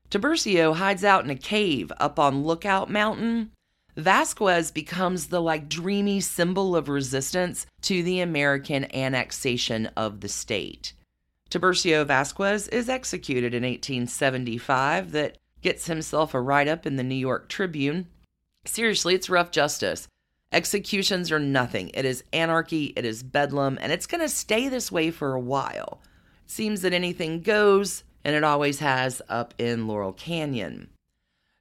Tiburcio 0.09 0.75
hides 0.75 1.03
out 1.03 1.23
in 1.23 1.29
a 1.29 1.35
cave 1.35 1.91
up 1.99 2.19
on 2.19 2.43
Lookout 2.43 2.89
Mountain. 2.89 3.51
Vasquez 3.97 4.71
becomes 4.71 5.27
the 5.27 5.41
like 5.41 5.69
dreamy 5.69 6.19
symbol 6.19 6.75
of 6.75 6.89
resistance 6.89 7.65
to 7.81 8.03
the 8.03 8.19
American 8.19 8.85
annexation 8.95 9.87
of 9.97 10.21
the 10.21 10.29
state. 10.29 10.93
Tiburcio 11.49 12.05
Vasquez 12.05 12.67
is 12.69 12.89
executed 12.89 13.53
in 13.53 13.63
1875 13.63 15.11
that 15.11 15.37
gets 15.61 15.87
himself 15.87 16.33
a 16.33 16.41
write 16.41 16.67
up 16.67 16.85
in 16.85 16.95
the 16.95 17.03
New 17.03 17.15
York 17.15 17.49
Tribune. 17.49 18.07
Seriously, 18.65 19.15
it's 19.15 19.29
rough 19.29 19.51
justice. 19.51 20.07
Executions 20.51 21.31
are 21.31 21.39
nothing. 21.39 21.89
It 21.93 22.05
is 22.05 22.23
anarchy, 22.31 22.93
it 22.95 23.05
is 23.05 23.23
bedlam, 23.23 23.77
and 23.81 23.91
it's 23.91 24.07
going 24.07 24.21
to 24.21 24.29
stay 24.29 24.69
this 24.69 24.91
way 24.91 25.11
for 25.11 25.33
a 25.33 25.39
while. 25.39 26.01
Seems 26.47 26.81
that 26.81 26.93
anything 26.93 27.41
goes, 27.41 28.03
and 28.23 28.35
it 28.35 28.43
always 28.43 28.79
has 28.79 29.21
up 29.29 29.53
in 29.57 29.87
Laurel 29.87 30.13
Canyon. 30.13 30.89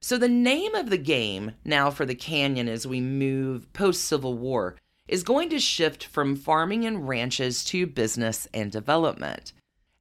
So, 0.00 0.18
the 0.18 0.28
name 0.28 0.74
of 0.74 0.90
the 0.90 0.98
game 0.98 1.52
now 1.64 1.90
for 1.90 2.04
the 2.04 2.14
canyon 2.14 2.68
as 2.68 2.86
we 2.86 3.00
move 3.00 3.72
post 3.72 4.04
Civil 4.04 4.36
War 4.36 4.76
is 5.08 5.22
going 5.22 5.48
to 5.50 5.58
shift 5.58 6.04
from 6.04 6.36
farming 6.36 6.84
and 6.84 7.08
ranches 7.08 7.64
to 7.64 7.86
business 7.86 8.46
and 8.52 8.70
development. 8.70 9.52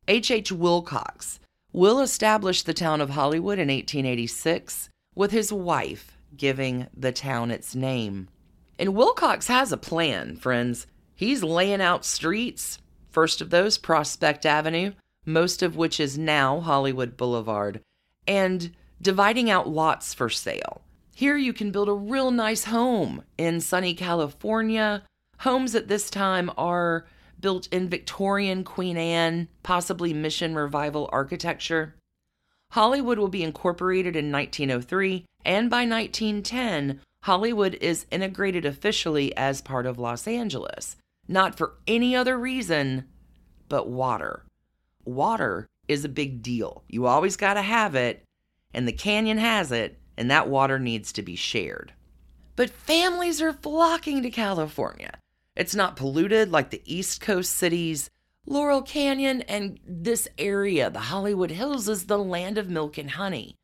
H. 0.07 0.29
H. 0.31 0.51
Wilcox 0.51 1.39
will 1.71 2.01
establish 2.01 2.63
the 2.63 2.73
town 2.73 3.01
of 3.01 3.11
Hollywood 3.11 3.59
in 3.59 3.69
1886 3.69 4.89
with 5.15 5.31
his 5.31 5.53
wife 5.53 6.17
giving 6.35 6.87
the 6.95 7.11
town 7.11 7.51
its 7.51 7.75
name. 7.75 8.27
And 8.79 8.95
Wilcox 8.95 9.47
has 9.47 9.71
a 9.71 9.77
plan, 9.77 10.35
friends. 10.35 10.87
He's 11.15 11.43
laying 11.43 11.81
out 11.81 12.05
streets, 12.05 12.79
first 13.13 13.39
of 13.39 13.49
those, 13.49 13.77
Prospect 13.77 14.45
Avenue, 14.45 14.91
most 15.25 15.63
of 15.63 15.77
which 15.77 15.99
is 15.99 16.17
now 16.17 16.59
Hollywood 16.59 17.15
Boulevard, 17.15 17.79
and 18.27 18.75
dividing 19.01 19.49
out 19.49 19.69
lots 19.69 20.13
for 20.13 20.29
sale. 20.29 20.81
Here 21.15 21.37
you 21.37 21.53
can 21.53 21.71
build 21.71 21.89
a 21.89 21.93
real 21.93 22.31
nice 22.31 22.65
home 22.65 23.23
in 23.37 23.61
sunny 23.61 23.93
California. 23.93 25.03
Homes 25.39 25.75
at 25.75 25.87
this 25.87 26.09
time 26.09 26.51
are 26.57 27.05
built 27.39 27.67
in 27.71 27.89
Victorian 27.89 28.63
Queen 28.63 28.97
Anne, 28.97 29.47
possibly 29.61 30.13
Mission 30.13 30.55
Revival 30.55 31.09
architecture. 31.11 31.95
Hollywood 32.71 33.19
will 33.19 33.27
be 33.27 33.43
incorporated 33.43 34.15
in 34.15 34.31
1903, 34.31 35.25
and 35.45 35.69
by 35.69 35.85
1910, 35.85 37.01
Hollywood 37.23 37.75
is 37.75 38.05
integrated 38.09 38.65
officially 38.65 39.35
as 39.37 39.61
part 39.61 39.85
of 39.85 39.99
Los 39.99 40.27
Angeles, 40.27 40.95
not 41.27 41.55
for 41.55 41.75
any 41.87 42.15
other 42.15 42.37
reason 42.37 43.05
but 43.69 43.89
water. 43.89 44.45
Water 45.05 45.67
is 45.87 46.05
a 46.05 46.09
big 46.09 46.41
deal. 46.41 46.83
You 46.87 47.07
always 47.07 47.37
got 47.37 47.55
to 47.55 47.61
have 47.61 47.95
it, 47.95 48.23
and 48.73 48.87
the 48.87 48.93
canyon 48.93 49.37
has 49.37 49.71
it, 49.71 49.99
and 50.17 50.29
that 50.29 50.49
water 50.49 50.79
needs 50.79 51.11
to 51.13 51.21
be 51.21 51.35
shared. 51.35 51.93
But 52.55 52.69
families 52.69 53.41
are 53.41 53.53
flocking 53.53 54.21
to 54.21 54.29
California. 54.29 55.17
It's 55.55 55.75
not 55.75 55.95
polluted 55.95 56.51
like 56.51 56.69
the 56.69 56.83
East 56.85 57.21
Coast 57.21 57.51
cities. 57.51 58.09
Laurel 58.45 58.81
Canyon 58.81 59.41
and 59.43 59.79
this 59.85 60.27
area, 60.37 60.89
the 60.89 60.99
Hollywood 60.99 61.51
Hills, 61.51 61.87
is 61.87 62.05
the 62.05 62.17
land 62.17 62.57
of 62.57 62.69
milk 62.69 62.97
and 62.97 63.11
honey. 63.11 63.55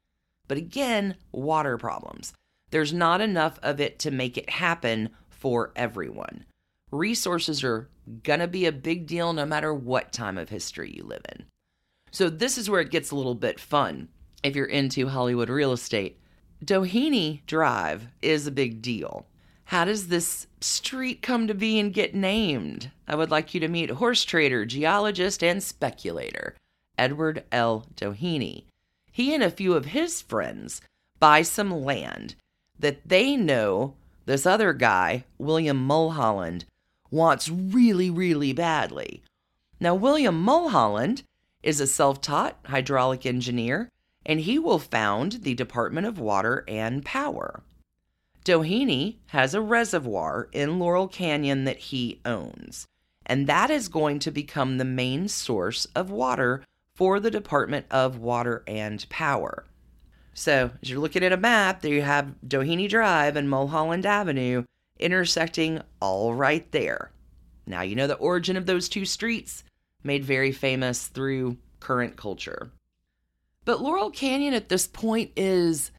But 0.48 0.58
again, 0.58 1.16
water 1.32 1.78
problems. 1.78 2.34
There's 2.72 2.94
not 2.94 3.22
enough 3.22 3.60
of 3.62 3.80
it 3.80 4.00
to 4.00 4.12
make 4.12 4.38
it 4.38 4.50
happen 4.50 5.10
for 5.30 5.72
everyone. 5.76 6.46
Resources 6.92 7.64
are 7.64 7.90
to 8.26 8.48
be 8.48 8.66
a 8.66 8.72
big 8.72 9.06
deal 9.06 9.34
no 9.34 9.46
matter 9.46 9.74
what 9.74 10.12
time 10.12 10.38
of 10.38 10.50
history 10.50 10.92
you 10.96 11.04
live 11.04 11.22
in. 11.34 11.46
So, 12.12 12.30
this 12.30 12.58
is 12.58 12.70
where 12.70 12.82
it 12.82 12.90
gets 12.90 13.12
a 13.12 13.16
little 13.16 13.36
bit 13.36 13.60
fun 13.60 14.08
if 14.44 14.56
you're 14.56 14.66
into 14.66 15.08
Hollywood 15.08 15.50
real 15.50 15.72
estate. 15.72 16.20
Doheny 16.66 17.46
Drive 17.46 18.08
is 18.22 18.48
a 18.48 18.52
big 18.52 18.82
deal. 18.82 19.28
How 19.66 19.86
does 19.86 20.08
this 20.08 20.48
street 20.62 21.22
come 21.22 21.46
to 21.46 21.54
be 21.54 21.80
and 21.80 21.94
get 21.94 22.16
named? 22.16 22.90
I 23.08 23.16
would 23.16 23.30
like 23.30 23.54
you 23.54 23.60
to 23.60 23.68
meet 23.68 23.92
horse 23.92 24.26
trader, 24.26 24.66
geologist, 24.66 25.44
and 25.44 25.62
speculator, 25.62 26.56
Edward 26.98 27.44
L. 27.52 27.86
Doheny. 27.96 28.64
He 29.12 29.34
and 29.34 29.44
a 29.44 29.52
few 29.52 29.74
of 29.74 29.86
his 29.86 30.24
friends 30.24 30.82
buy 31.20 31.44
some 31.44 31.72
land 31.72 32.36
that 32.80 33.08
they 33.08 33.38
know 33.38 33.94
this 34.26 34.48
other 34.48 34.74
guy, 34.74 35.26
William 35.38 35.78
Mulholland, 35.78 36.66
wants 37.12 37.50
really, 37.50 38.10
really 38.10 38.54
badly. 38.54 39.24
Now, 39.80 39.96
William 39.96 40.42
Mulholland 40.42 41.24
is 41.64 41.80
a 41.80 41.88
self 41.88 42.22
taught 42.22 42.58
hydraulic 42.66 43.26
engineer, 43.26 43.90
and 44.26 44.42
he 44.42 44.60
will 44.60 44.80
found 44.80 45.44
the 45.44 45.54
Department 45.54 46.08
of 46.08 46.20
Water 46.20 46.64
and 46.68 47.04
Power. 47.04 47.64
Doheny 48.46 49.18
has 49.28 49.54
a 49.54 49.62
reservoir 49.62 50.50
in 50.52 50.80
Laurel 50.80 51.08
Canyon 51.08 51.66
that 51.66 51.78
he 51.78 52.20
owns, 52.26 52.88
and 53.26 53.48
that 53.48 53.70
is 53.70 53.88
going 53.88 54.20
to 54.20 54.32
become 54.32 54.78
the 54.78 54.86
main 54.86 55.28
source 55.28 55.86
of 55.96 56.10
water 56.10 56.64
for 56.96 57.20
the 57.20 57.32
Department 57.32 57.86
of 57.92 58.18
Water 58.18 58.64
and 58.68 59.08
Power. 59.10 59.66
So, 60.34 60.72
as 60.82 60.90
you're 60.90 61.00
looking 61.00 61.24
at 61.24 61.34
a 61.34 61.38
map, 61.38 61.82
there 61.82 61.94
you 61.94 62.02
have 62.02 62.36
Doheny 62.46 62.88
Drive 62.90 63.36
and 63.36 63.50
Mulholland 63.50 64.06
Avenue 64.06 64.64
intersecting 65.00 65.82
all 66.00 66.34
right 66.34 66.70
there. 66.72 67.12
Now, 67.66 67.82
you 67.82 67.96
know 67.96 68.08
the 68.08 68.16
origin 68.16 68.58
of 68.58 68.66
those 68.66 68.90
two 68.90 69.06
streets, 69.06 69.64
made 70.04 70.24
very 70.24 70.52
famous 70.52 71.08
through 71.08 71.58
current 71.80 72.16
culture. 72.18 72.72
But 73.66 73.82
Laurel 73.82 74.12
Canyon 74.12 74.54
at 74.54 74.70
this 74.70 74.88
point 74.88 75.32
is 75.36 75.92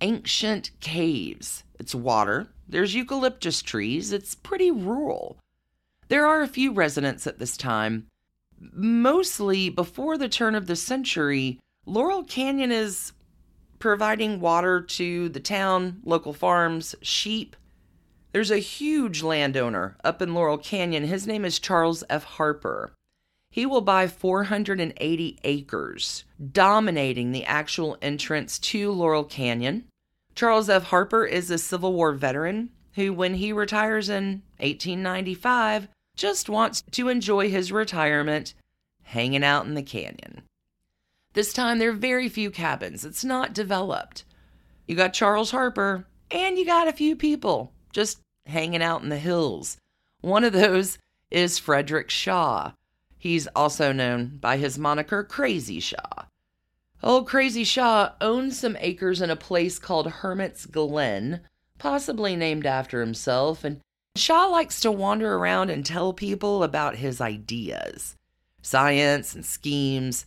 ancient 0.00 0.70
caves. 0.80 1.64
It's 1.78 1.94
water, 1.94 2.48
there's 2.68 2.94
eucalyptus 2.94 3.62
trees, 3.62 4.12
it's 4.12 4.34
pretty 4.34 4.70
rural. 4.70 5.38
There 6.08 6.26
are 6.26 6.42
a 6.42 6.48
few 6.48 6.72
residents 6.72 7.26
at 7.26 7.38
this 7.38 7.56
time. 7.56 8.06
Mostly 8.60 9.68
before 9.68 10.16
the 10.18 10.28
turn 10.28 10.54
of 10.54 10.66
the 10.66 10.76
century, 10.76 11.60
Laurel 11.86 12.24
Canyon 12.24 12.72
is 12.72 13.12
providing 13.78 14.40
water 14.40 14.80
to 14.80 15.28
the 15.28 15.40
town, 15.40 16.00
local 16.04 16.32
farms, 16.32 16.94
sheep. 17.02 17.56
There's 18.34 18.50
a 18.50 18.58
huge 18.58 19.22
landowner 19.22 19.96
up 20.02 20.20
in 20.20 20.34
Laurel 20.34 20.58
Canyon. 20.58 21.04
His 21.04 21.24
name 21.24 21.44
is 21.44 21.60
Charles 21.60 22.02
F. 22.10 22.24
Harper. 22.24 22.92
He 23.48 23.64
will 23.64 23.80
buy 23.80 24.08
480 24.08 25.38
acres, 25.44 26.24
dominating 26.50 27.30
the 27.30 27.44
actual 27.44 27.96
entrance 28.02 28.58
to 28.58 28.90
Laurel 28.90 29.22
Canyon. 29.22 29.84
Charles 30.34 30.68
F. 30.68 30.82
Harper 30.82 31.24
is 31.24 31.48
a 31.48 31.58
Civil 31.58 31.92
War 31.92 32.10
veteran 32.10 32.70
who, 32.94 33.12
when 33.12 33.34
he 33.34 33.52
retires 33.52 34.08
in 34.08 34.42
1895, 34.58 35.86
just 36.16 36.48
wants 36.48 36.82
to 36.90 37.08
enjoy 37.08 37.48
his 37.48 37.70
retirement 37.70 38.54
hanging 39.04 39.44
out 39.44 39.64
in 39.64 39.74
the 39.74 39.82
canyon. 39.82 40.42
This 41.34 41.52
time, 41.52 41.78
there 41.78 41.90
are 41.90 41.92
very 41.92 42.28
few 42.28 42.50
cabins, 42.50 43.04
it's 43.04 43.24
not 43.24 43.54
developed. 43.54 44.24
You 44.88 44.96
got 44.96 45.12
Charles 45.12 45.52
Harper, 45.52 46.08
and 46.32 46.58
you 46.58 46.66
got 46.66 46.88
a 46.88 46.92
few 46.92 47.14
people 47.14 47.70
just 47.94 48.18
hanging 48.46 48.82
out 48.82 49.02
in 49.02 49.08
the 49.08 49.18
hills. 49.18 49.78
One 50.20 50.44
of 50.44 50.52
those 50.52 50.98
is 51.30 51.58
Frederick 51.58 52.10
Shaw. 52.10 52.72
He's 53.18 53.46
also 53.48 53.92
known 53.92 54.38
by 54.40 54.56
his 54.56 54.78
moniker 54.78 55.24
Crazy 55.24 55.80
Shaw. 55.80 56.26
Old 57.02 57.26
Crazy 57.26 57.64
Shaw 57.64 58.12
owns 58.20 58.58
some 58.58 58.76
acres 58.80 59.20
in 59.20 59.30
a 59.30 59.36
place 59.36 59.78
called 59.78 60.06
Hermit's 60.06 60.66
Glen, 60.66 61.40
possibly 61.78 62.36
named 62.36 62.66
after 62.66 63.00
himself, 63.00 63.64
and 63.64 63.80
Shaw 64.16 64.46
likes 64.46 64.80
to 64.80 64.92
wander 64.92 65.34
around 65.34 65.70
and 65.70 65.84
tell 65.84 66.12
people 66.12 66.62
about 66.62 66.96
his 66.96 67.20
ideas, 67.20 68.16
science, 68.62 69.34
and 69.34 69.44
schemes. 69.44 70.26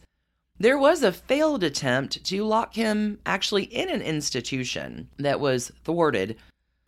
There 0.60 0.78
was 0.78 1.04
a 1.04 1.12
failed 1.12 1.64
attempt 1.64 2.24
to 2.26 2.44
lock 2.44 2.76
him 2.76 3.20
actually 3.26 3.64
in 3.64 3.90
an 3.90 4.02
institution 4.02 5.10
that 5.18 5.40
was 5.40 5.72
thwarted 5.84 6.36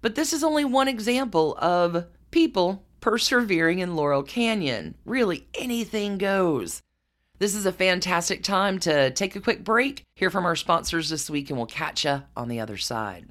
but 0.02 0.16
this 0.16 0.34
is 0.34 0.44
only 0.44 0.66
one 0.66 0.88
example 0.88 1.58
of 1.58 2.06
people 2.32 2.84
persevering 3.02 3.80
in 3.80 3.96
Laurel 3.96 4.24
Canyon. 4.24 4.96
Really, 5.06 5.48
anything 5.54 6.18
goes. 6.18 6.82
This 7.40 7.56
is 7.56 7.66
a 7.66 7.72
fantastic 7.72 8.44
time 8.44 8.80
to 8.80 9.12
take 9.12 9.36
a 9.36 9.42
quick 9.42 9.64
break, 9.64 10.04
hear 10.16 10.30
from 10.30 10.46
our 10.46 10.58
sponsors 10.58 11.10
this 11.10 11.30
week, 11.30 11.50
and 11.50 11.58
we'll 11.58 11.68
catch 11.68 12.04
you 12.04 12.24
on 12.36 12.50
the 12.50 12.60
other 12.60 12.76
side. 12.76 13.28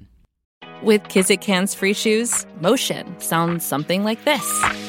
With 0.81 1.03
Kizik 1.03 1.43
hands 1.43 1.75
free 1.75 1.93
shoes, 1.93 2.47
motion 2.59 3.19
sounds 3.19 3.65
something 3.65 4.03
like 4.03 4.23
this. 4.25 4.88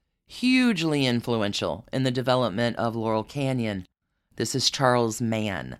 hugely 0.31 1.05
influential 1.05 1.85
in 1.91 2.03
the 2.03 2.11
development 2.11 2.77
of 2.77 2.95
Laurel 2.95 3.23
Canyon. 3.23 3.85
This 4.37 4.55
is 4.55 4.69
Charles 4.69 5.21
Mann. 5.21 5.77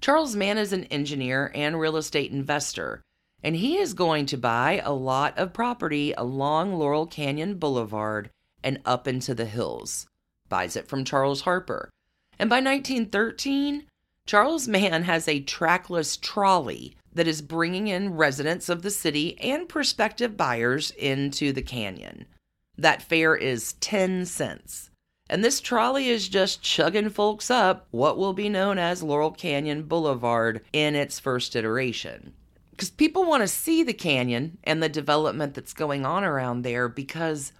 Charles 0.00 0.34
Mann 0.34 0.58
is 0.58 0.72
an 0.72 0.84
engineer 0.84 1.52
and 1.54 1.78
real 1.78 1.96
estate 1.96 2.32
investor 2.32 3.02
and 3.42 3.56
he 3.56 3.76
is 3.76 3.94
going 3.94 4.26
to 4.26 4.36
buy 4.36 4.80
a 4.84 4.92
lot 4.92 5.36
of 5.36 5.52
property 5.52 6.12
along 6.12 6.74
Laurel 6.74 7.06
Canyon 7.06 7.58
Boulevard 7.58 8.30
and 8.62 8.80
up 8.86 9.08
into 9.08 9.34
the 9.34 9.46
hills. 9.46 10.06
Buys 10.48 10.76
it 10.76 10.88
from 10.88 11.04
Charles 11.04 11.42
Harper. 11.42 11.90
And 12.38 12.48
by 12.48 12.56
1913, 12.56 13.84
Charles 14.26 14.68
Mann 14.68 15.02
has 15.02 15.26
a 15.26 15.40
trackless 15.40 16.16
trolley 16.16 16.96
that 17.12 17.26
is 17.26 17.42
bringing 17.42 17.88
in 17.88 18.14
residents 18.14 18.68
of 18.68 18.82
the 18.82 18.90
city 18.90 19.38
and 19.40 19.68
prospective 19.68 20.36
buyers 20.36 20.92
into 20.92 21.52
the 21.52 21.62
canyon. 21.62 22.26
That 22.76 23.02
fare 23.02 23.36
is 23.36 23.74
10 23.74 24.26
cents. 24.26 24.90
And 25.28 25.44
this 25.44 25.60
trolley 25.60 26.08
is 26.08 26.28
just 26.28 26.62
chugging 26.62 27.10
folks 27.10 27.50
up 27.50 27.86
what 27.90 28.18
will 28.18 28.34
be 28.34 28.48
known 28.48 28.78
as 28.78 29.02
Laurel 29.02 29.30
Canyon 29.30 29.84
Boulevard 29.84 30.62
in 30.72 30.94
its 30.94 31.18
first 31.18 31.56
iteration 31.56 32.34
because 32.82 32.90
people 32.90 33.24
want 33.24 33.42
to 33.42 33.46
see 33.46 33.84
the 33.84 33.92
canyon 33.92 34.58
and 34.64 34.82
the 34.82 34.88
development 34.88 35.54
that's 35.54 35.72
going 35.72 36.04
on 36.04 36.24
around 36.24 36.62
there 36.62 36.88
because, 36.88 37.52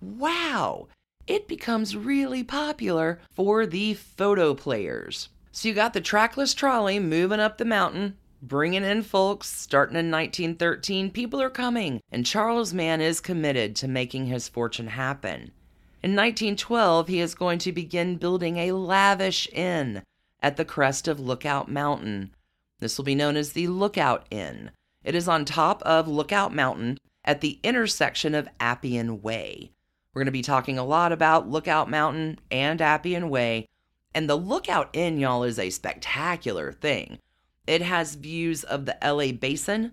wow, 0.00 0.88
it 1.26 1.46
becomes 1.46 1.94
really 1.94 2.42
popular 2.42 3.20
for 3.30 3.66
the 3.66 3.92
photo 3.92 4.54
players. 4.54 5.28
So 5.52 5.68
you 5.68 5.74
got 5.74 5.92
the 5.92 6.00
trackless 6.00 6.54
trolley 6.54 6.98
moving 6.98 7.40
up 7.40 7.58
the 7.58 7.66
mountain, 7.66 8.16
bringing 8.42 8.84
in 8.84 9.02
folks. 9.02 9.48
Starting 9.48 9.96
in 9.96 10.10
1913, 10.10 11.10
people 11.10 11.40
are 11.40 11.50
coming, 11.50 12.00
and 12.10 12.26
Charles 12.26 12.72
Mann 12.74 13.00
is 13.00 13.20
committed 13.20 13.76
to 13.76 13.88
making 13.88 14.26
his 14.26 14.48
fortune 14.48 14.88
happen. 14.88 15.52
In 16.02 16.16
1912, 16.16 17.08
he 17.08 17.20
is 17.20 17.34
going 17.34 17.58
to 17.60 17.72
begin 17.72 18.16
building 18.16 18.56
a 18.56 18.72
lavish 18.72 19.48
inn 19.52 20.02
at 20.42 20.56
the 20.56 20.64
crest 20.64 21.08
of 21.08 21.20
Lookout 21.20 21.70
Mountain 21.70 22.30
this 22.80 22.96
will 22.96 23.04
be 23.04 23.14
known 23.14 23.36
as 23.36 23.52
the 23.52 23.68
Lookout 23.68 24.26
Inn. 24.30 24.70
It 25.04 25.14
is 25.14 25.28
on 25.28 25.44
top 25.44 25.82
of 25.82 26.08
Lookout 26.08 26.54
Mountain 26.54 26.98
at 27.24 27.42
the 27.42 27.60
intersection 27.62 28.34
of 28.34 28.48
Appian 28.58 29.20
Way. 29.20 29.70
We're 30.12 30.20
going 30.20 30.26
to 30.26 30.32
be 30.32 30.42
talking 30.42 30.78
a 30.78 30.84
lot 30.84 31.12
about 31.12 31.48
Lookout 31.48 31.88
Mountain 31.88 32.40
and 32.50 32.80
Appian 32.80 33.28
Way. 33.28 33.66
And 34.14 34.28
the 34.28 34.36
Lookout 34.36 34.88
Inn, 34.94 35.18
y'all, 35.18 35.44
is 35.44 35.58
a 35.58 35.70
spectacular 35.70 36.72
thing. 36.72 37.18
It 37.66 37.82
has 37.82 38.14
views 38.14 38.64
of 38.64 38.86
the 38.86 38.96
LA 39.02 39.32
Basin 39.32 39.92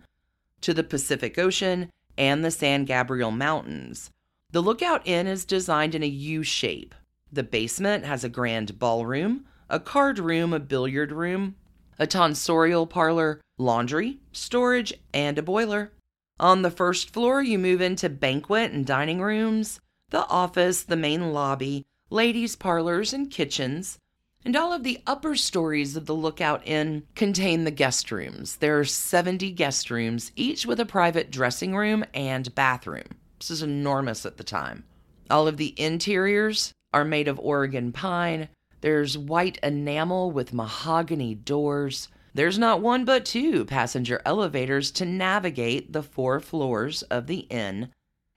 to 0.61 0.73
the 0.73 0.83
Pacific 0.83 1.37
Ocean 1.37 1.91
and 2.17 2.43
the 2.43 2.51
San 2.51 2.85
Gabriel 2.85 3.31
Mountains. 3.31 4.11
The 4.51 4.61
Lookout 4.61 5.01
Inn 5.05 5.27
is 5.27 5.45
designed 5.45 5.93
in 5.93 6.03
a 6.03 6.07
U 6.07 6.43
shape. 6.43 6.95
The 7.31 7.43
basement 7.43 8.05
has 8.05 8.23
a 8.23 8.29
grand 8.29 8.79
ballroom, 8.79 9.45
a 9.69 9.79
card 9.79 10.19
room, 10.19 10.53
a 10.53 10.59
billiard 10.59 11.11
room, 11.11 11.55
a 11.99 12.07
tonsorial 12.07 12.89
parlor, 12.89 13.41
laundry, 13.57 14.19
storage, 14.31 14.93
and 15.13 15.37
a 15.37 15.41
boiler. 15.41 15.91
On 16.39 16.61
the 16.61 16.71
first 16.71 17.09
floor, 17.09 17.41
you 17.41 17.59
move 17.59 17.81
into 17.81 18.09
banquet 18.09 18.71
and 18.71 18.85
dining 18.85 19.21
rooms, 19.21 19.81
the 20.09 20.25
office, 20.27 20.83
the 20.83 20.95
main 20.95 21.33
lobby, 21.33 21.85
ladies' 22.09 22.55
parlors, 22.55 23.11
and 23.11 23.29
kitchens. 23.29 23.99
And 24.47 24.55
all 24.55 24.71
of 24.71 24.83
the 24.83 25.01
upper 25.05 25.35
stories 25.35 25.97
of 25.97 26.05
the 26.05 26.15
Lookout 26.15 26.61
Inn 26.65 27.03
contain 27.15 27.65
the 27.65 27.69
guest 27.69 28.09
rooms. 28.11 28.55
There 28.55 28.79
are 28.79 28.85
70 28.85 29.51
guest 29.51 29.91
rooms, 29.91 30.31
each 30.37 30.65
with 30.65 30.79
a 30.79 30.85
private 30.85 31.29
dressing 31.29 31.75
room 31.75 32.05
and 32.13 32.55
bathroom. 32.55 33.17
This 33.39 33.51
is 33.51 33.61
enormous 33.61 34.25
at 34.25 34.37
the 34.37 34.45
time. 34.45 34.85
All 35.29 35.49
of 35.49 35.57
the 35.57 35.77
interiors 35.77 36.71
are 36.93 37.03
made 37.03 37.27
of 37.27 37.37
Oregon 37.41 37.91
pine, 37.91 38.47
there's 38.79 39.17
white 39.17 39.59
enamel 39.61 40.31
with 40.31 40.53
mahogany 40.53 41.35
doors. 41.35 42.07
There's 42.33 42.57
not 42.57 42.79
one 42.79 43.03
but 43.03 43.25
two 43.25 43.65
passenger 43.65 44.21
elevators 44.25 44.91
to 44.91 45.03
navigate 45.03 45.91
the 45.91 46.03
four 46.03 46.39
floors 46.39 47.01
of 47.01 47.27
the 47.27 47.39
inn. 47.49 47.89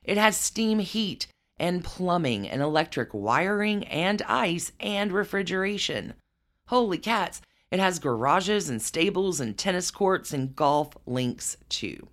It 0.03 0.19
has 0.19 0.37
steam 0.37 0.81
heat 0.81 1.29
and 1.61 1.85
plumbing 1.85 2.49
and 2.49 2.63
electric 2.63 3.11
wiring 3.13 3.85
and 3.85 4.23
ice 4.23 4.73
and 4.81 5.13
refrigeration. 5.13 6.15
Holy 6.69 6.99
cats, 6.99 7.43
it 7.71 7.79
has 7.79 8.01
garages 8.01 8.69
and 8.69 8.83
stables 8.83 9.39
and 9.39 9.57
tennis 9.57 9.91
courts 9.91 10.33
and 10.33 10.57
golf 10.57 10.97
links 11.07 11.59
too. 11.69 12.09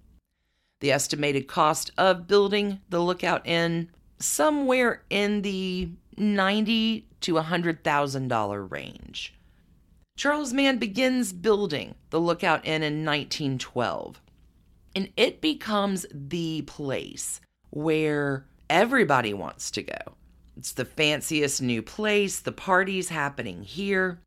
The 0.81 0.91
estimated 0.91 1.47
cost 1.47 1.89
of 1.97 2.27
building 2.27 2.81
the 2.89 2.99
Lookout 2.99 3.47
Inn 3.47 3.89
somewhere 4.19 5.03
in 5.09 5.41
the 5.41 5.89
90 6.17 7.07
to 7.21 7.37
a 7.37 7.43
$100,000 7.43 8.71
range. 8.71 9.33
Charles 10.17 10.51
Mann 10.51 10.77
begins 10.77 11.31
building 11.31 11.95
the 12.09 12.19
Lookout 12.19 12.65
Inn 12.65 12.83
in 12.83 13.05
1912, 13.05 14.21
and 14.95 15.09
it 15.15 15.41
becomes 15.41 16.05
the 16.11 16.63
place 16.63 17.39
where 17.69 18.45
everybody 18.69 19.33
wants 19.33 19.71
to 19.71 19.83
go. 19.83 20.15
It's 20.57 20.73
the 20.73 20.85
fanciest 20.85 21.61
new 21.61 21.81
place, 21.81 22.39
the 22.39 22.51
party's 22.51 23.09
happening 23.09 23.63
here. 23.63 24.19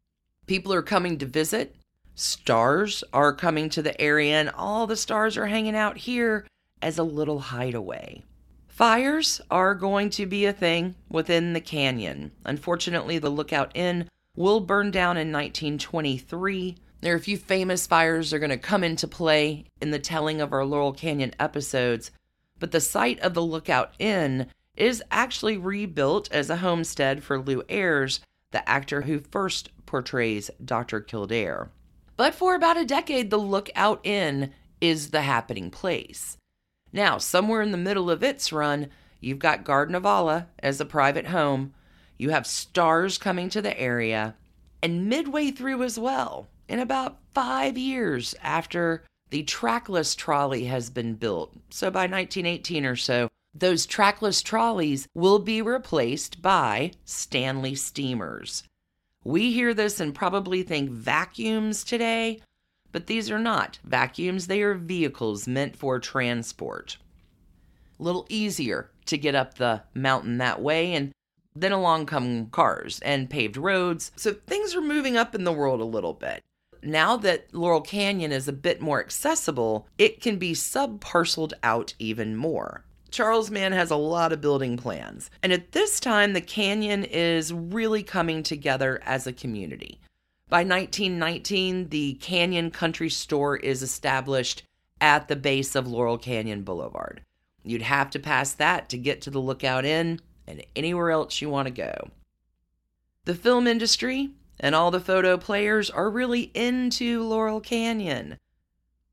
People 0.47 0.73
are 0.73 0.83
coming 0.83 1.19
to 1.19 1.27
visit. 1.27 1.77
Stars 2.15 3.03
are 3.13 3.33
coming 3.33 3.69
to 3.71 3.83
the 3.83 3.99
area, 4.01 4.35
and 4.35 4.51
all 4.51 4.87
the 4.87 4.97
stars 4.97 5.37
are 5.37 5.47
hanging 5.47 5.75
out 5.75 5.97
here 5.97 6.47
as 6.83 6.99
a 6.99 7.03
little 7.03 7.39
hideaway. 7.41 8.25
Fires 8.69 9.41
are 9.51 9.75
going 9.75 10.11
to 10.11 10.27
be 10.27 10.47
a 10.47 10.53
thing 10.53 10.95
within 11.09 11.53
the 11.53 11.61
canyon. 11.61 12.33
Unfortunately, 12.45 13.19
the 13.19 13.31
Lookout 13.31 13.71
Inn 13.75 14.09
will 14.37 14.61
burn 14.61 14.91
down 14.91 15.17
in 15.17 15.33
1923. 15.33 16.77
There 17.01 17.13
are 17.13 17.17
a 17.17 17.21
few 17.21 17.37
famous 17.37 17.87
fires 17.87 18.31
that 18.31 18.37
are 18.37 18.41
going 18.41 18.51
to 18.51 18.57
come 18.57 18.85
into 18.85 19.09
play 19.09 19.67
in 19.81 19.91
the 19.91 19.99
telling 19.99 20.41
of 20.41 20.53
our 20.53 20.65
Laurel 20.65 20.93
Canyon 20.93 21.35
episodes, 21.39 22.11
but 22.61 22.71
the 22.71 22.81
site 22.81 23.19
of 23.21 23.35
the 23.35 23.43
Lookout 23.43 23.93
Inn 23.99 24.47
is 24.77 25.03
actually 25.11 25.57
rebuilt 25.57 26.31
as 26.31 26.49
a 26.49 26.59
homestead 26.59 27.25
for 27.25 27.41
Lew 27.41 27.65
Ayres, 27.69 28.21
the 28.53 28.67
actor 28.69 29.03
who 29.03 29.19
first 29.19 29.71
portrays 29.87 30.51
Dr. 30.65 31.01
Kildare. 31.01 31.71
But 32.17 32.35
for 32.35 32.55
about 32.55 32.77
a 32.77 32.85
decade, 32.85 33.31
the 33.31 33.39
Lookout 33.39 34.01
Inn 34.05 34.53
is 34.81 35.11
the 35.11 35.23
happening 35.23 35.71
place. 35.71 36.37
Now, 36.93 37.19
somewhere 37.19 37.63
in 37.63 37.73
the 37.73 37.79
middle 37.79 38.11
of 38.11 38.23
its 38.23 38.53
run, 38.53 38.89
you've 39.21 39.39
got 39.39 39.65
Garden 39.65 39.95
of 39.95 40.07
Allah 40.07 40.49
as 40.61 40.81
a 40.81 40.85
private 40.85 41.27
home, 41.27 41.73
you 42.19 42.31
have 42.31 42.47
stars 42.47 43.17
coming 43.17 43.49
to 43.51 43.63
the 43.63 43.79
area, 43.79 44.35
and 44.83 45.09
midway 45.09 45.51
through 45.51 45.83
as 45.83 45.99
well, 45.99 46.49
in 46.69 46.79
about 46.79 47.19
five 47.33 47.79
years 47.79 48.35
after 48.43 49.05
the 49.31 49.43
trackless 49.45 50.15
trolley 50.15 50.65
has 50.65 50.91
been 50.91 51.15
built, 51.15 51.55
so 51.71 51.91
by 51.91 52.03
1918 52.03 52.85
or 52.85 52.97
so, 52.97 53.29
those 53.55 53.87
trackless 53.87 54.43
trolleys 54.43 55.09
will 55.15 55.39
be 55.39 55.63
replaced 55.63 56.43
by 56.43 56.93
Stanley 57.05 57.75
steamers. 57.75 58.65
We 59.25 59.53
hear 59.53 59.75
this 59.75 60.01
and 60.01 60.15
probably 60.15 60.63
think 60.63 60.91
vacuums 60.91 61.85
today, 61.85 62.41
but 62.93 63.07
these 63.07 63.31
are 63.31 63.39
not 63.39 63.79
vacuums, 63.85 64.47
they 64.47 64.63
are 64.63 64.75
vehicles 64.75 65.47
meant 65.47 65.77
for 65.77 65.99
transport. 65.99 66.97
A 67.99 68.03
little 68.03 68.27
easier 68.29 68.91
to 69.07 69.19
get 69.19 69.35
up 69.35 69.55
the 69.55 69.83
mountain 69.95 70.39
that 70.39 70.63
way, 70.63 70.95
and 70.95 71.13
then 71.55 71.73
along 71.73 72.07
come 72.07 72.47
cars 72.47 73.01
and 73.01 73.29
paved 73.29 73.57
roads. 73.57 74.13
So 74.17 74.33
things 74.33 74.75
are 74.75 74.81
moving 74.81 75.17
up 75.17 75.35
in 75.35 75.45
the 75.45 75.53
world 75.53 75.81
a 75.81 75.85
little 75.85 76.15
bit. 76.15 76.41
Now 76.83 77.17
that 77.19 77.53
Laurel 77.55 77.81
Canyon 77.81 78.33
is 78.33 78.49
a 78.49 78.53
bit 78.53 78.81
more 78.81 79.01
accessible, 79.01 79.87
it 79.99 80.21
can 80.21 80.39
be 80.39 80.53
subparceled 80.53 81.53
out 81.63 81.95
even 81.99 82.37
more. 82.37 82.85
Charles 83.11 83.51
Mann 83.51 83.73
has 83.73 83.91
a 83.91 83.97
lot 83.97 84.33
of 84.33 84.41
building 84.41 84.77
plans. 84.77 85.31
And 85.43 85.53
at 85.53 85.73
this 85.73 86.01
time, 86.01 86.33
the 86.33 86.41
canyon 86.41 87.05
is 87.05 87.53
really 87.53 88.03
coming 88.03 88.43
together 88.43 89.01
as 89.05 89.27
a 89.27 89.33
community. 89.33 90.01
By 90.49 90.59
1919, 90.61 91.89
the 91.89 92.15
Canyon 92.15 92.71
Country 92.71 93.11
Store 93.11 93.57
is 93.57 93.83
established 93.83 94.63
at 95.01 95.29
the 95.29 95.37
base 95.37 95.75
of 95.75 95.87
Laurel 95.87 96.19
Canyon 96.19 96.63
Boulevard. 96.63 97.23
You'd 97.63 97.83
have 97.83 98.11
to 98.11 98.19
pass 98.19 98.53
that 98.55 98.89
to 98.89 98.99
get 98.99 99.21
to 99.23 99.31
the 99.31 99.39
Lookout 99.39 99.85
Inn 99.85 100.21
and 100.47 100.65
anywhere 100.75 101.11
else 101.11 101.41
you 101.41 101.49
want 101.49 101.67
to 101.67 101.75
go. 101.75 102.11
The 103.25 103.35
film 103.35 103.67
industry 103.67 104.31
and 104.61 104.75
all 104.75 104.91
the 104.91 105.01
photo 105.01 105.37
players 105.37 105.91
are 105.91 106.11
really 106.11 106.53
into 106.55 107.25
Laurel 107.25 107.61
Canyon. 107.61 108.39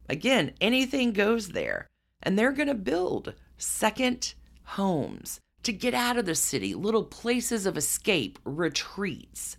Again, 0.09 0.53
anything 0.61 1.13
goes 1.13 1.49
there, 1.49 1.87
and 2.21 2.37
they're 2.37 2.51
going 2.51 2.67
to 2.67 2.75
build 2.75 3.33
second 3.57 4.35
homes 4.63 5.39
to 5.63 5.73
get 5.73 5.93
out 5.93 6.17
of 6.17 6.25
the 6.25 6.35
city, 6.35 6.73
little 6.73 7.03
places 7.03 7.65
of 7.65 7.77
escape, 7.77 8.37
retreats. 8.45 9.57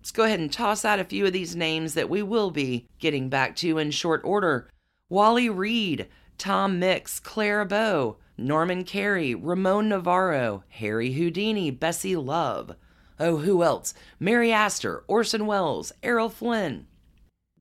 Let's 0.00 0.12
go 0.12 0.24
ahead 0.24 0.40
and 0.40 0.52
toss 0.52 0.84
out 0.84 1.00
a 1.00 1.04
few 1.04 1.26
of 1.26 1.32
these 1.32 1.54
names 1.54 1.94
that 1.94 2.08
we 2.08 2.22
will 2.22 2.50
be 2.50 2.86
getting 2.98 3.28
back 3.28 3.56
to 3.56 3.78
in 3.78 3.90
short 3.90 4.22
order 4.24 4.68
Wally 5.10 5.48
Reid, 5.48 6.08
Tom 6.38 6.78
Mix, 6.78 7.18
Clara 7.18 7.66
Bow, 7.66 8.16
Norman 8.36 8.84
Kerry, 8.84 9.34
Ramon 9.34 9.88
Novarro, 9.88 10.62
Harry 10.68 11.12
Houdini, 11.12 11.70
Bessie 11.70 12.16
Love. 12.16 12.74
Oh, 13.20 13.38
who 13.38 13.62
else? 13.62 13.94
Mary 14.20 14.52
Astor, 14.52 15.04
Orson 15.08 15.46
Welles, 15.46 15.92
Errol 16.02 16.28
Flynn. 16.28 16.86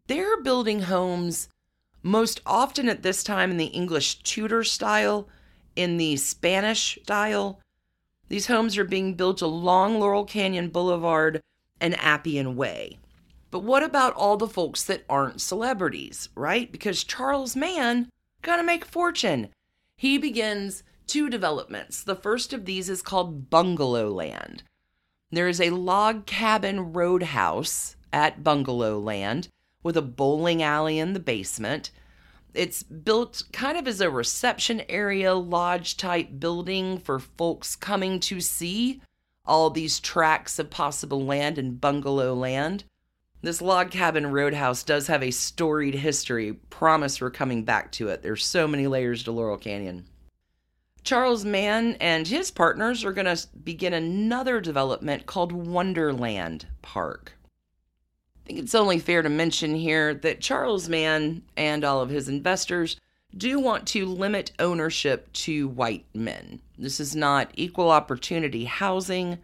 They're 0.07 0.41
building 0.41 0.83
homes 0.83 1.49
most 2.03 2.41
often 2.45 2.87
at 2.87 3.03
this 3.03 3.23
time 3.23 3.51
in 3.51 3.57
the 3.57 3.65
English 3.65 4.19
Tudor 4.19 4.63
style 4.63 5.27
in 5.75 5.97
the 5.97 6.15
Spanish 6.17 6.97
style. 7.03 7.59
These 8.29 8.47
homes 8.47 8.77
are 8.77 8.85
being 8.85 9.13
built 9.15 9.41
along 9.41 9.99
Laurel 9.99 10.25
Canyon 10.25 10.69
Boulevard 10.69 11.41
and 11.79 11.99
Appian 11.99 12.55
Way. 12.55 12.97
But 13.49 13.63
what 13.63 13.83
about 13.83 14.13
all 14.13 14.37
the 14.37 14.47
folks 14.47 14.83
that 14.83 15.05
aren't 15.09 15.39
celebrities, 15.39 16.29
right? 16.35 16.71
Because 16.71 17.03
Charles 17.03 17.55
Mann 17.55 18.09
gonna 18.41 18.63
make 18.63 18.85
a 18.85 18.89
fortune. 18.89 19.49
He 19.95 20.17
begins 20.17 20.83
two 21.05 21.29
developments. 21.29 22.03
The 22.03 22.15
first 22.15 22.53
of 22.53 22.65
these 22.65 22.89
is 22.89 23.01
called 23.01 23.49
Bungalow 23.49 24.09
Land. 24.11 24.63
There 25.31 25.47
is 25.47 25.59
a 25.59 25.71
log 25.71 26.25
cabin 26.25 26.93
roadhouse 26.93 27.95
at 28.13 28.43
Bungalow 28.43 28.99
Land 28.99 29.49
with 29.83 29.97
a 29.97 30.01
bowling 30.01 30.63
alley 30.63 30.99
in 30.99 31.13
the 31.13 31.19
basement 31.19 31.91
it's 32.57 32.83
built 32.83 33.43
kind 33.53 33.77
of 33.77 33.87
as 33.87 34.01
a 34.01 34.09
reception 34.09 34.81
area, 34.89 35.33
lodge 35.35 35.95
type 35.95 36.39
building 36.39 36.97
for 36.97 37.19
folks 37.19 37.75
coming 37.75 38.19
to 38.21 38.41
see 38.41 39.01
all 39.45 39.69
these 39.69 39.99
tracts 39.99 40.59
of 40.59 40.69
possible 40.69 41.23
land 41.23 41.57
in 41.57 41.75
bungalow 41.75 42.33
land. 42.33 42.83
This 43.41 43.61
log 43.61 43.91
cabin 43.91 44.31
roadhouse 44.31 44.83
does 44.83 45.07
have 45.07 45.21
a 45.21 45.31
storied 45.31 45.95
history. 45.95 46.53
Promise 46.53 47.21
we're 47.21 47.29
coming 47.29 47.63
back 47.63 47.91
to 47.93 48.09
it. 48.09 48.23
There's 48.23 48.43
so 48.43 48.67
many 48.67 48.87
layers 48.87 49.23
to 49.23 49.31
Laurel 49.31 49.57
Canyon. 49.57 50.05
Charles 51.07 51.45
Mann 51.45 51.95
and 52.01 52.27
his 52.27 52.51
partners 52.51 53.05
are 53.05 53.13
going 53.13 53.33
to 53.33 53.47
begin 53.63 53.93
another 53.93 54.59
development 54.59 55.25
called 55.25 55.53
Wonderland 55.53 56.67
Park. 56.81 57.31
I 58.35 58.45
think 58.45 58.59
it's 58.59 58.75
only 58.75 58.99
fair 58.99 59.21
to 59.21 59.29
mention 59.29 59.73
here 59.73 60.13
that 60.13 60.41
Charles 60.41 60.89
Mann 60.89 61.43
and 61.55 61.85
all 61.85 62.01
of 62.01 62.09
his 62.09 62.27
investors 62.27 62.99
do 63.37 63.57
want 63.57 63.87
to 63.87 64.05
limit 64.05 64.51
ownership 64.59 65.31
to 65.31 65.69
white 65.69 66.03
men. 66.13 66.59
This 66.77 66.99
is 66.99 67.15
not 67.15 67.51
equal 67.53 67.89
opportunity 67.89 68.65
housing. 68.65 69.37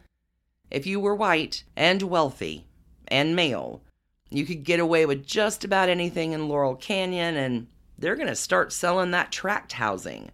If 0.69 0.86
you 0.86 0.99
were 0.99 1.15
white 1.15 1.63
and 1.78 2.02
wealthy 2.02 2.65
and 3.08 3.38
male, 3.38 3.82
you 4.30 4.45
could 4.45 4.65
get 4.65 4.82
away 4.82 5.06
with 5.06 5.26
just 5.26 5.63
about 5.63 5.88
anything 5.88 6.34
in 6.34 6.49
Laurel 6.49 6.76
Canyon, 6.76 7.38
and 7.38 7.67
they're 7.97 8.17
going 8.17 8.28
to 8.28 8.36
start 8.36 8.73
selling 8.73 9.12
that 9.12 9.32
tract 9.32 9.71
housing, 9.71 10.30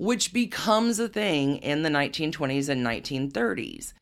which 0.00 0.32
becomes 0.32 0.98
a 0.98 1.10
thing 1.10 1.58
in 1.58 1.82
the 1.82 1.90
1920s 1.90 2.70
and 2.70 2.86
1930s. 2.86 3.92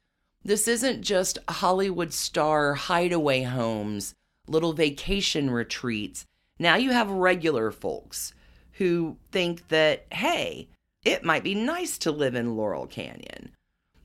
This 0.44 0.68
isn't 0.68 1.02
just 1.02 1.40
Hollywood 1.48 2.12
star 2.12 2.74
hideaway 2.74 3.42
homes, 3.42 4.14
little 4.46 4.74
vacation 4.74 5.50
retreats. 5.50 6.24
Now 6.56 6.76
you 6.76 6.92
have 6.92 7.10
regular 7.10 7.72
folks 7.72 8.32
who 8.74 9.16
think 9.32 9.66
that, 9.70 10.06
hey, 10.12 10.68
it 11.04 11.24
might 11.24 11.42
be 11.42 11.56
nice 11.56 11.98
to 11.98 12.12
live 12.12 12.36
in 12.36 12.56
Laurel 12.56 12.86
Canyon. 12.86 13.50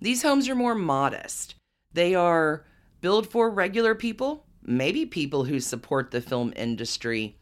These 0.02 0.24
homes 0.24 0.50
are 0.50 0.56
more 0.56 0.74
modest. 0.74 1.54
They 1.94 2.16
are 2.16 2.66
built 3.02 3.28
for 3.28 3.52
regular 3.52 3.94
people, 3.94 4.48
maybe 4.64 5.06
people 5.06 5.44
who 5.44 5.60
support 5.60 6.10
the 6.10 6.22
film 6.22 6.54
industry. 6.56 7.38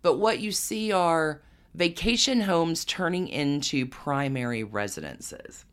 But 0.00 0.18
what 0.18 0.38
you 0.38 0.52
see 0.52 0.92
are 0.92 1.42
vacation 1.76 2.40
homes 2.40 2.86
turning 2.86 3.28
into 3.28 3.84
primary 3.84 4.64
residences. 4.64 5.66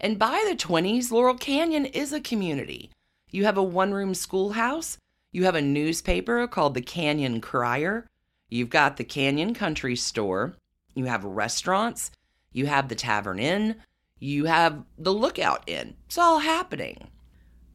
And 0.00 0.18
by 0.18 0.44
the 0.48 0.56
20s, 0.56 1.12
Laurel 1.12 1.36
Canyon 1.36 1.86
is 1.86 2.12
a 2.12 2.20
community. 2.20 2.90
You 3.30 3.44
have 3.44 3.56
a 3.56 3.62
one 3.62 3.94
room 3.94 4.12
schoolhouse, 4.12 4.98
you 5.30 5.44
have 5.44 5.54
a 5.54 5.62
newspaper 5.62 6.46
called 6.48 6.74
the 6.74 6.82
Canyon 6.82 7.40
Crier, 7.40 8.06
you've 8.48 8.70
got 8.70 8.96
the 8.96 9.04
Canyon 9.04 9.54
Country 9.54 9.94
Store, 9.94 10.54
you 10.94 11.04
have 11.04 11.24
restaurants, 11.24 12.10
you 12.52 12.66
have 12.66 12.88
the 12.88 12.94
Tavern 12.94 13.38
Inn, 13.38 13.76
you 14.18 14.46
have 14.46 14.82
the 14.98 15.14
Lookout 15.14 15.62
Inn. 15.68 15.94
It's 16.06 16.18
all 16.18 16.40
happening. 16.40 17.08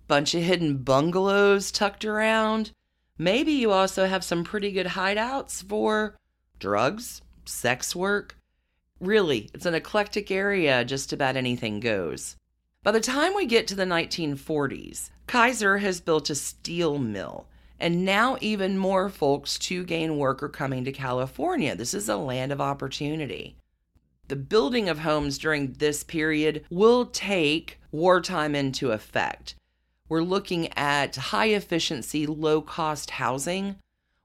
Bunch 0.08 0.36
of 0.36 0.44
hidden 0.44 0.78
bungalows 0.78 1.72
tucked 1.72 2.04
around. 2.04 2.72
Maybe 3.18 3.54
you 3.54 3.72
also 3.72 4.08
have 4.08 4.26
some 4.26 4.44
pretty 4.44 4.72
good 4.72 4.88
hideouts 4.88 5.64
for 5.64 6.18
drugs, 6.60 7.22
sex 7.52 7.96
work, 7.96 8.38
Really, 9.02 9.50
it's 9.52 9.66
an 9.66 9.74
eclectic 9.74 10.30
area, 10.30 10.86
just 10.86 11.12
about 11.12 11.36
anything 11.36 11.80
goes. 11.80 12.36
By 12.84 12.92
the 12.92 13.00
time 13.00 13.34
we 13.34 13.48
get 13.48 13.66
to 13.68 13.76
the 13.76 13.84
1940s, 13.84 15.10
Kaiser 15.26 15.80
has 15.80 16.00
built 16.00 16.30
a 16.30 16.36
steel 16.36 17.00
mill, 17.00 17.48
and 17.80 18.06
now 18.06 18.38
even 18.42 18.78
more 18.78 19.10
folks 19.10 19.58
to 19.58 19.84
gain 19.84 20.20
work 20.20 20.44
are 20.44 20.50
coming 20.50 20.86
to 20.86 20.92
California. 20.92 21.76
This 21.76 21.96
is 21.96 22.08
a 22.08 22.16
land 22.16 22.52
of 22.52 22.62
opportunity. 22.62 23.56
The 24.28 24.36
building 24.36 24.88
of 24.88 25.00
homes 25.00 25.40
during 25.40 25.74
this 25.74 26.04
period 26.04 26.64
will 26.70 27.08
take 27.08 27.80
wartime 27.92 28.54
into 28.54 28.92
effect. 28.92 29.56
We're 30.10 30.22
looking 30.22 30.72
at 30.78 31.16
high 31.16 31.48
efficiency, 31.48 32.28
low 32.28 32.62
cost 32.62 33.12
housing 33.12 33.78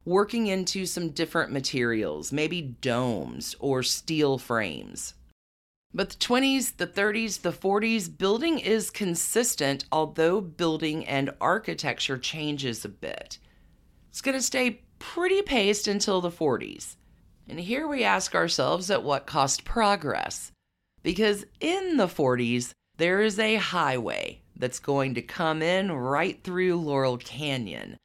working 0.07 0.47
into 0.47 0.87
some 0.87 1.11
different 1.11 1.53
materials, 1.53 2.33
maybe 2.33 2.63
domes 2.63 3.55
or 3.59 3.83
steel 3.83 4.39
frames. 4.39 5.13
But 5.93 6.11
the 6.11 6.17
20s, 6.17 6.77
the 6.77 6.87
30s, 6.87 7.43
the 7.43 7.53
40s, 7.53 8.17
building 8.17 8.59
is 8.59 8.91
consistent, 8.91 9.85
although 9.91 10.41
building 10.41 11.07
and 11.07 11.35
architecture 11.41 12.19
changes 12.19 12.85
a 12.85 12.89
bit. 12.89 13.39
It's 14.11 14.21
going 14.21 14.37
to 14.37 14.43
stay 14.43 14.83
pretty 14.99 15.43
paced 15.43 15.89
until 15.89 16.21
the 16.21 16.31
40s. 16.31 16.97
And 17.49 17.59
here 17.59 17.87
we 17.89 18.05
ask 18.05 18.35
ourselves 18.35 18.91
at 18.91 19.03
what 19.03 19.27
cost 19.27 19.65
progress? 19.65 20.53
Because 21.03 21.45
in 21.61 21.97
the 21.97 22.07
40s, 22.07 22.71
there 22.97 23.21
is 23.21 23.39
a 23.39 23.57
highway 23.57 24.41
that's 24.57 24.79
going 24.79 25.15
to 25.15 25.23
come 25.23 25.63
in 25.63 25.93
right 25.93 26.43
through 26.43 26.77
Laurel 26.77 27.19
Canyon, 27.19 27.97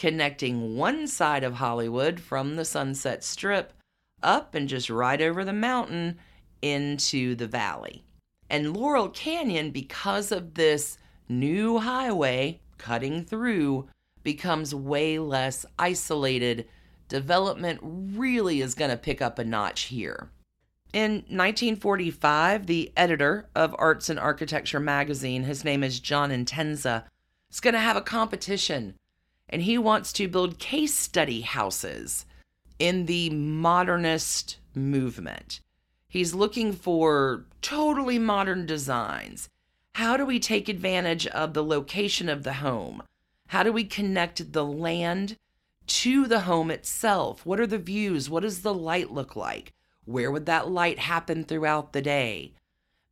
connecting 0.00 0.78
one 0.78 1.06
side 1.06 1.44
of 1.44 1.52
Hollywood 1.52 2.18
from 2.18 2.56
the 2.56 2.64
Sunset 2.64 3.22
Strip 3.22 3.74
up 4.22 4.54
and 4.54 4.66
just 4.66 4.88
right 4.88 5.20
over 5.20 5.44
the 5.44 5.52
mountain 5.52 6.18
into 6.62 7.34
the 7.34 7.46
valley. 7.46 8.02
And 8.48 8.74
Laurel 8.74 9.10
Canyon, 9.10 9.72
because 9.72 10.32
of 10.32 10.54
this 10.54 10.96
new 11.28 11.80
highway 11.80 12.60
cutting 12.78 13.26
through, 13.26 13.88
becomes 14.22 14.74
way 14.74 15.18
less 15.18 15.66
isolated. 15.78 16.66
Development 17.08 17.78
really 17.82 18.62
is 18.62 18.74
going 18.74 18.90
to 18.90 18.96
pick 18.96 19.20
up 19.20 19.38
a 19.38 19.44
notch 19.44 19.82
here. 19.82 20.30
In 20.94 21.16
1945, 21.28 22.64
the 22.64 22.90
editor 22.96 23.50
of 23.54 23.76
Arts 23.78 24.08
and 24.08 24.18
Architecture 24.18 24.80
magazine, 24.80 25.42
his 25.42 25.62
name 25.62 25.84
is 25.84 26.00
John 26.00 26.30
Entenza, 26.30 27.04
is 27.52 27.60
going 27.60 27.74
to 27.74 27.80
have 27.80 27.98
a 27.98 28.00
competition 28.00 28.94
and 29.50 29.62
he 29.62 29.76
wants 29.76 30.12
to 30.14 30.28
build 30.28 30.58
case 30.58 30.94
study 30.94 31.42
houses 31.42 32.24
in 32.78 33.06
the 33.06 33.28
modernist 33.30 34.56
movement. 34.74 35.60
He's 36.08 36.34
looking 36.34 36.72
for 36.72 37.44
totally 37.60 38.18
modern 38.18 38.64
designs. 38.64 39.48
How 39.94 40.16
do 40.16 40.24
we 40.24 40.38
take 40.38 40.68
advantage 40.68 41.26
of 41.26 41.52
the 41.52 41.64
location 41.64 42.28
of 42.28 42.42
the 42.42 42.54
home? 42.54 43.02
How 43.48 43.62
do 43.62 43.72
we 43.72 43.84
connect 43.84 44.52
the 44.52 44.64
land 44.64 45.36
to 45.88 46.26
the 46.26 46.40
home 46.40 46.70
itself? 46.70 47.44
What 47.44 47.60
are 47.60 47.66
the 47.66 47.78
views? 47.78 48.30
What 48.30 48.44
does 48.44 48.62
the 48.62 48.72
light 48.72 49.10
look 49.10 49.34
like? 49.36 49.72
Where 50.04 50.30
would 50.30 50.46
that 50.46 50.70
light 50.70 51.00
happen 51.00 51.44
throughout 51.44 51.92
the 51.92 52.02
day? 52.02 52.54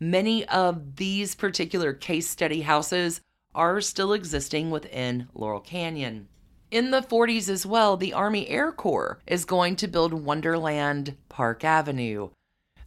Many 0.01 0.45
of 0.47 0.97
these 0.97 1.35
particular 1.35 1.93
case 1.93 2.29
study 2.29 2.63
houses 2.63 3.21
are 3.59 3.81
still 3.81 4.13
existing 4.13 4.71
within 4.71 5.29
Laurel 5.35 5.61
Canyon. 5.61 6.29
In 6.71 6.93
the 6.93 7.03
40s 7.03 7.49
as 7.49 7.67
well, 7.67 7.97
the 7.97 8.13
Army 8.13 8.49
Air 8.49 8.71
Corps 8.71 9.19
is 9.27 9.45
going 9.45 9.75
to 9.77 9.89
build 9.89 10.13
Wonderland 10.13 11.17
Park 11.29 11.65
Avenue. 11.65 12.31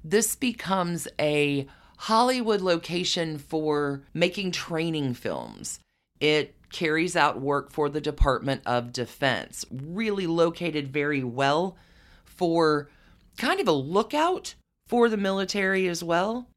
This 0.01 0.35
becomes 0.35 1.09
a 1.19 1.67
Hollywood 1.97 2.61
location 2.61 3.37
for 3.37 4.03
making 4.13 4.51
training 4.51 5.13
films. 5.13 5.79
It 6.21 6.55
carries 6.71 7.17
out 7.17 7.41
work 7.41 7.71
for 7.71 7.89
the 7.89 7.99
Department 7.99 8.61
of 8.65 8.93
Defense, 8.93 9.65
really 9.69 10.25
located 10.25 10.87
very 10.87 11.23
well 11.23 11.75
for 12.23 12.89
kind 13.37 13.59
of 13.59 13.67
a 13.67 13.73
lookout 13.73 14.55
for 14.87 15.09
the 15.09 15.17
military 15.17 15.87
as 15.87 16.01
well. 16.01 16.47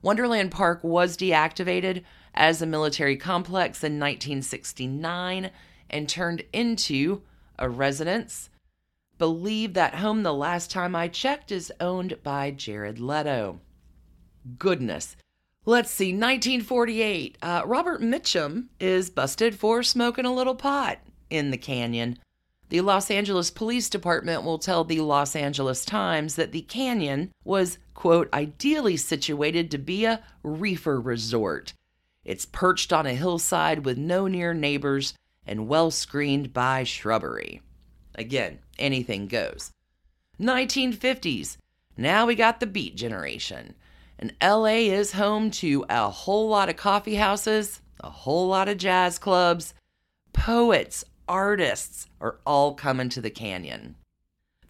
Wonderland 0.00 0.52
Park 0.52 0.82
was 0.82 1.16
deactivated 1.16 2.02
as 2.38 2.62
a 2.62 2.66
military 2.66 3.16
complex 3.16 3.82
in 3.82 3.98
1969 3.98 5.50
and 5.90 6.08
turned 6.08 6.44
into 6.52 7.20
a 7.58 7.68
residence. 7.68 8.48
Believe 9.18 9.74
that 9.74 9.96
home 9.96 10.22
the 10.22 10.32
last 10.32 10.70
time 10.70 10.94
I 10.94 11.08
checked 11.08 11.50
is 11.50 11.72
owned 11.80 12.22
by 12.22 12.52
Jared 12.52 13.00
Leto. 13.00 13.58
Goodness. 14.56 15.16
Let's 15.66 15.90
see, 15.90 16.12
1948. 16.12 17.36
Uh, 17.42 17.62
Robert 17.66 18.00
Mitchum 18.00 18.68
is 18.78 19.10
busted 19.10 19.56
for 19.56 19.82
smoking 19.82 20.24
a 20.24 20.32
little 20.32 20.54
pot 20.54 20.98
in 21.28 21.50
the 21.50 21.58
canyon. 21.58 22.18
The 22.68 22.80
Los 22.82 23.10
Angeles 23.10 23.50
Police 23.50 23.90
Department 23.90 24.44
will 24.44 24.58
tell 24.58 24.84
the 24.84 25.00
Los 25.00 25.34
Angeles 25.34 25.84
Times 25.84 26.36
that 26.36 26.52
the 26.52 26.62
canyon 26.62 27.32
was, 27.44 27.78
quote, 27.94 28.32
ideally 28.32 28.96
situated 28.96 29.70
to 29.72 29.78
be 29.78 30.04
a 30.04 30.22
reefer 30.44 31.00
resort. 31.00 31.72
It's 32.24 32.46
perched 32.46 32.92
on 32.92 33.06
a 33.06 33.14
hillside 33.14 33.84
with 33.84 33.98
no 33.98 34.26
near 34.26 34.54
neighbors 34.54 35.14
and 35.46 35.68
well 35.68 35.90
screened 35.90 36.52
by 36.52 36.84
shrubbery. 36.84 37.62
Again, 38.14 38.58
anything 38.78 39.26
goes. 39.26 39.70
1950s. 40.40 41.56
Now 41.96 42.26
we 42.26 42.34
got 42.34 42.60
the 42.60 42.66
beat 42.66 42.96
generation. 42.96 43.74
And 44.18 44.34
LA 44.42 44.88
is 44.90 45.12
home 45.12 45.50
to 45.52 45.84
a 45.88 46.10
whole 46.10 46.48
lot 46.48 46.68
of 46.68 46.76
coffee 46.76 47.14
houses, 47.14 47.80
a 48.00 48.10
whole 48.10 48.48
lot 48.48 48.68
of 48.68 48.78
jazz 48.78 49.18
clubs, 49.18 49.74
poets, 50.32 51.04
artists 51.28 52.06
are 52.20 52.38
all 52.46 52.74
coming 52.74 53.08
to 53.10 53.20
the 53.20 53.30
canyon. 53.30 53.96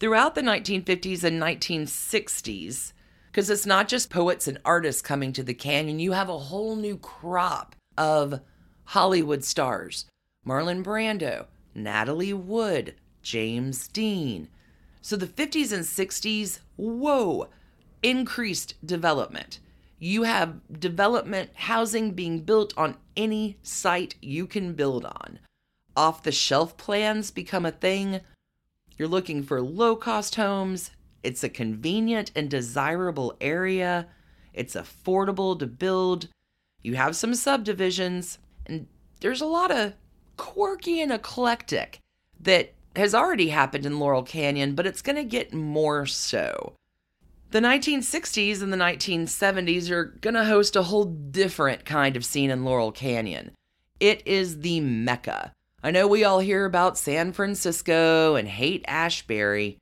Throughout 0.00 0.34
the 0.34 0.42
1950s 0.42 1.24
and 1.24 1.40
1960s, 1.40 2.92
because 3.30 3.48
it's 3.50 3.66
not 3.66 3.88
just 3.88 4.10
poets 4.10 4.48
and 4.48 4.58
artists 4.64 5.00
coming 5.00 5.32
to 5.34 5.42
the 5.42 5.54
canyon, 5.54 5.98
you 5.98 6.12
have 6.12 6.28
a 6.28 6.38
whole 6.38 6.76
new 6.76 6.96
crop 6.96 7.76
of 7.96 8.40
Hollywood 8.84 9.44
stars 9.44 10.06
Marlon 10.46 10.82
Brando, 10.82 11.46
Natalie 11.74 12.32
Wood, 12.32 12.94
James 13.22 13.88
Dean. 13.88 14.48
So 15.02 15.16
the 15.16 15.26
50s 15.26 15.72
and 15.72 15.84
60s, 15.84 16.60
whoa, 16.76 17.48
increased 18.02 18.74
development. 18.84 19.60
You 19.98 20.22
have 20.22 20.60
development 20.80 21.50
housing 21.54 22.12
being 22.12 22.40
built 22.40 22.72
on 22.76 22.96
any 23.16 23.58
site 23.62 24.14
you 24.22 24.46
can 24.46 24.72
build 24.72 25.04
on 25.04 25.40
off 25.98 26.22
the 26.22 26.30
shelf 26.30 26.76
plans 26.76 27.32
become 27.32 27.66
a 27.66 27.72
thing. 27.72 28.20
You're 28.96 29.08
looking 29.08 29.42
for 29.42 29.60
low 29.60 29.96
cost 29.96 30.36
homes. 30.36 30.92
It's 31.22 31.44
a 31.44 31.48
convenient 31.48 32.30
and 32.34 32.50
desirable 32.50 33.36
area. 33.40 34.06
It's 34.52 34.74
affordable 34.74 35.58
to 35.58 35.66
build. 35.66 36.28
You 36.82 36.94
have 36.94 37.16
some 37.16 37.34
subdivisions, 37.34 38.38
and 38.66 38.86
there's 39.20 39.40
a 39.40 39.46
lot 39.46 39.70
of 39.70 39.94
quirky 40.36 41.00
and 41.00 41.12
eclectic 41.12 41.98
that 42.40 42.74
has 42.96 43.14
already 43.14 43.48
happened 43.48 43.84
in 43.84 43.98
Laurel 43.98 44.22
Canyon, 44.22 44.74
but 44.74 44.86
it's 44.86 45.02
going 45.02 45.16
to 45.16 45.24
get 45.24 45.52
more 45.52 46.06
so. 46.06 46.74
The 47.50 47.60
1960s 47.60 48.62
and 48.62 48.72
the 48.72 48.76
1970s 48.76 49.90
are 49.90 50.04
going 50.04 50.34
to 50.34 50.44
host 50.44 50.76
a 50.76 50.82
whole 50.82 51.06
different 51.06 51.84
kind 51.84 52.16
of 52.16 52.24
scene 52.24 52.50
in 52.50 52.64
Laurel 52.64 52.92
Canyon. 52.92 53.52
It 54.00 54.22
is 54.26 54.60
the 54.60 54.80
Mecca 54.80 55.52
I 55.80 55.92
know 55.92 56.08
we 56.08 56.24
all 56.24 56.40
hear 56.40 56.64
about 56.64 56.98
San 56.98 57.32
Francisco 57.32 58.34
and 58.34 58.48
Haight 58.48 58.84
Ashbury. 58.88 59.78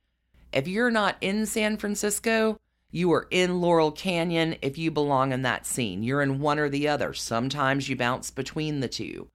If 0.53 0.67
you're 0.67 0.91
not 0.91 1.17
in 1.21 1.45
San 1.45 1.77
Francisco, 1.77 2.57
you 2.89 3.11
are 3.11 3.27
in 3.31 3.59
Laurel 3.59 3.91
Canyon 3.91 4.55
if 4.61 4.77
you 4.77 4.91
belong 4.91 5.33
in 5.33 5.41
that 5.41 5.65
scene. 5.65 6.03
You're 6.03 6.21
in 6.21 6.39
one 6.39 6.57
or 6.57 6.69
the 6.69 6.87
other. 6.87 7.13
Sometimes 7.13 7.89
you 7.89 7.95
bounce 7.95 8.31
between 8.31 8.79
the 8.79 8.87
two. 8.87 9.27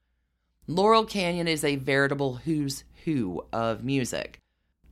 Laurel 0.66 1.04
Canyon 1.04 1.48
is 1.48 1.64
a 1.64 1.76
veritable 1.76 2.36
who's 2.36 2.84
who 3.04 3.44
of 3.52 3.84
music. 3.84 4.38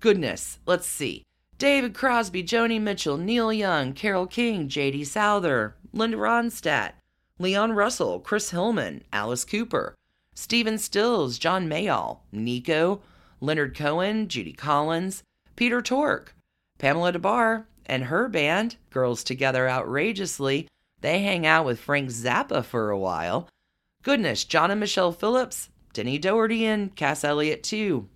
Goodness, 0.00 0.58
let's 0.66 0.86
see. 0.86 1.24
David 1.58 1.94
Crosby, 1.94 2.42
Joni 2.42 2.80
Mitchell, 2.80 3.16
Neil 3.16 3.52
Young, 3.52 3.92
Carole 3.92 4.26
King, 4.26 4.68
J.D. 4.68 5.04
Souther, 5.04 5.76
Linda 5.92 6.16
Ronstadt, 6.16 6.92
Leon 7.38 7.72
Russell, 7.72 8.20
Chris 8.20 8.50
Hillman, 8.50 9.02
Alice 9.12 9.44
Cooper, 9.44 9.94
Stephen 10.34 10.78
Stills, 10.78 11.38
John 11.38 11.68
Mayall, 11.68 12.20
Nico, 12.32 13.00
Leonard 13.40 13.76
Cohen, 13.76 14.28
Judy 14.28 14.52
Collins, 14.52 15.22
Peter 15.56 15.82
Tork, 15.82 16.34
Pamela 16.78 17.12
Des 17.12 17.18
Barres, 17.18 17.64
and 17.86 18.04
her 18.04 18.28
band, 18.28 18.76
Girls 18.90 19.24
Together 19.24 19.68
Outrageously, 19.68 20.68
they 21.00 21.22
hang 21.22 21.46
out 21.46 21.64
with 21.64 21.80
Frank 21.80 22.10
Zappa 22.10 22.64
for 22.64 22.90
a 22.90 22.98
while. 22.98 23.48
Goodness, 24.02 24.44
John 24.44 24.70
and 24.70 24.80
Michelle 24.80 25.12
Phillips, 25.12 25.68
Denny 25.92 26.18
Doherty, 26.18 26.64
and 26.64 26.94
Cass 26.94 27.24
Elliot, 27.24 27.62
too. 27.62 28.08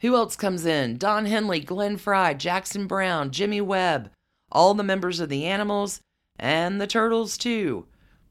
Who 0.00 0.14
else 0.14 0.36
comes 0.36 0.66
in? 0.66 0.98
Don 0.98 1.26
Henley, 1.26 1.60
Glenn 1.60 1.96
Frey, 1.96 2.34
Jackson 2.34 2.86
Browne, 2.86 3.30
Jimmy 3.30 3.60
Webb, 3.60 4.10
all 4.52 4.74
the 4.74 4.82
members 4.82 5.20
of 5.20 5.28
the 5.28 5.46
Animals, 5.46 6.00
and 6.38 6.80
the 6.80 6.86
Turtles, 6.86 7.38
too. 7.38 7.86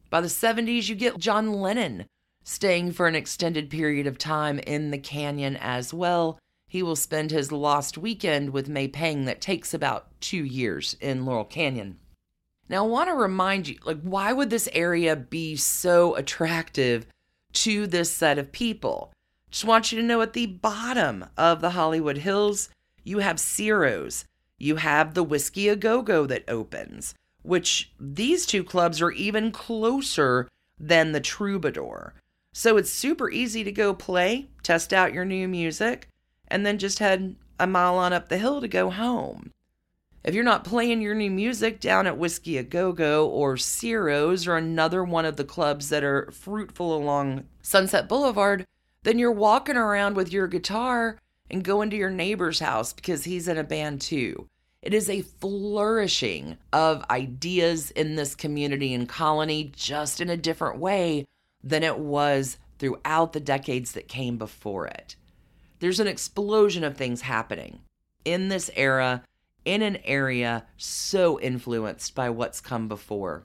By 0.10 0.22
the 0.22 0.28
70s, 0.28 0.88
you 0.90 0.96
get 0.96 1.18
John 1.18 1.54
Lennon, 1.54 2.06
staying 2.44 2.92
for 2.92 3.08
an 3.08 3.16
extended 3.16 3.70
period 3.70 4.06
of 4.06 4.18
time 4.18 4.60
in 4.60 4.92
the 4.92 4.98
canyon 5.00 5.56
as 5.58 5.94
well. 5.94 6.38
He 6.74 6.82
will 6.82 6.96
spend 6.96 7.30
his 7.30 7.52
lost 7.52 8.00
weekend 8.00 8.50
with 8.50 8.68
May 8.68 8.88
Pang 8.88 9.26
that 9.26 9.40
takes 9.40 9.76
about 9.76 10.08
two 10.20 10.44
years 10.44 10.98
in 11.00 11.24
Laurel 11.24 11.46
Canyon. 11.46 12.00
Now, 12.68 12.84
I 12.84 12.88
want 12.88 13.10
to 13.10 13.14
remind 13.14 13.68
you 13.68 13.78
like, 13.86 14.02
why 14.02 14.34
would 14.34 14.50
this 14.50 14.68
area 14.74 15.16
be 15.16 15.56
so 15.56 16.16
attractive 16.16 17.06
to 17.54 17.86
this 17.86 18.12
set 18.12 18.40
of 18.40 18.52
people? 18.52 19.14
Just 19.52 19.66
want 19.66 19.92
you 19.92 20.02
to 20.02 20.08
know 20.08 20.20
at 20.22 20.34
the 20.34 20.48
bottom 20.48 21.28
of 21.38 21.62
the 21.62 21.70
Hollywood 21.70 22.18
Hills, 22.18 22.70
you 23.04 23.20
have 23.20 23.40
Ciro's, 23.40 24.26
you 24.58 24.78
have 24.78 25.14
the 25.14 25.22
Whisky 25.24 25.70
A 25.70 25.76
Go 25.76 26.02
Go 26.02 26.26
that 26.26 26.44
opens, 26.48 27.14
which 27.44 27.92
these 28.00 28.48
two 28.48 28.64
clubs 28.64 29.00
are 29.00 29.12
even 29.12 29.52
closer 29.52 30.50
than 30.80 31.12
the 31.12 31.22
Troubadour. 31.22 32.16
So 32.52 32.78
it's 32.78 32.90
super 32.90 33.30
easy 33.30 33.64
to 33.64 33.72
go 33.72 33.94
play, 33.94 34.50
test 34.64 34.92
out 34.92 35.14
your 35.14 35.26
new 35.26 35.48
music, 35.48 36.08
and 36.54 36.64
then 36.68 36.78
just 36.78 37.00
head 37.00 37.36
a 37.60 37.66
mile 37.66 37.98
on 37.98 38.14
up 38.14 38.30
the 38.30 38.38
hill 38.38 38.62
to 38.62 38.68
go 38.68 38.92
home. 38.92 39.52
If 40.24 40.36
you're 40.36 40.44
not 40.44 40.64
playing 40.64 41.02
your 41.02 41.16
new 41.16 41.32
music 41.32 41.80
down 41.80 42.06
at 42.06 42.20
Whisky 42.20 42.60
A 42.60 42.64
Go 42.64 42.94
Go 42.94 43.28
or 43.28 43.58
Ciro's 43.58 44.46
or 44.48 44.56
another 44.56 45.04
one 45.04 45.26
of 45.26 45.36
the 45.36 45.44
clubs 45.44 45.90
that 45.90 46.04
are 46.04 46.30
fruitful 46.32 46.96
along 46.96 47.46
Sunset 47.64 48.08
Boulevard, 48.08 48.68
then 49.02 49.18
you're 49.18 49.32
walking 49.32 49.78
around 49.78 50.16
with 50.16 50.32
your 50.32 50.48
guitar 50.48 51.18
and 51.50 51.64
going 51.64 51.90
to 51.90 51.98
your 51.98 52.12
neighbor's 52.12 52.60
house 52.60 52.94
because 52.94 53.24
he's 53.24 53.48
in 53.48 53.58
a 53.58 53.64
band 53.64 54.00
too. 54.00 54.48
It 54.84 54.94
is 54.94 55.10
a 55.10 55.22
flourishing 55.22 56.58
of 56.72 57.04
ideas 57.10 57.90
in 57.90 58.16
this 58.16 58.36
community 58.36 58.94
and 58.94 59.10
colony 59.10 59.72
just 59.76 60.22
in 60.22 60.30
a 60.30 60.38
different 60.38 60.78
way 60.78 61.26
than 61.64 61.82
it 61.82 61.98
was 61.98 62.60
throughout 62.78 63.34
the 63.34 63.40
decades 63.40 63.94
that 63.94 64.08
came 64.08 64.38
before 64.38 64.86
it. 64.86 65.16
There's 65.84 66.00
an 66.00 66.08
explosion 66.08 66.86
of 66.86 66.96
things 66.96 67.20
happening 67.20 67.82
in 68.24 68.48
this 68.48 68.72
era, 68.74 69.22
in 69.66 69.82
an 69.82 69.98
area 70.06 70.66
so 70.78 71.38
influenced 71.42 72.16
by 72.16 72.30
what's 72.30 72.62
come 72.62 72.88
before. 72.88 73.44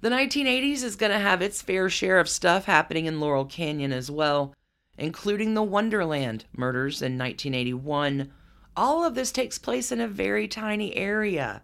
The 0.00 0.08
1980s 0.08 0.82
is 0.82 0.96
going 0.96 1.12
to 1.12 1.20
have 1.20 1.40
its 1.42 1.62
fair 1.62 1.88
share 1.88 2.18
of 2.18 2.28
stuff 2.28 2.64
happening 2.64 3.06
in 3.06 3.20
Laurel 3.20 3.44
Canyon 3.44 3.92
as 3.92 4.10
well, 4.10 4.52
including 4.98 5.54
the 5.54 5.62
Wonderland 5.62 6.46
murders 6.56 7.02
in 7.02 7.16
1981 7.16 8.32
all 8.76 9.04
of 9.04 9.14
this 9.14 9.30
takes 9.30 9.56
place 9.56 9.92
in 9.92 10.00
a 10.00 10.08
very 10.08 10.48
tiny 10.48 10.92
area. 10.96 11.62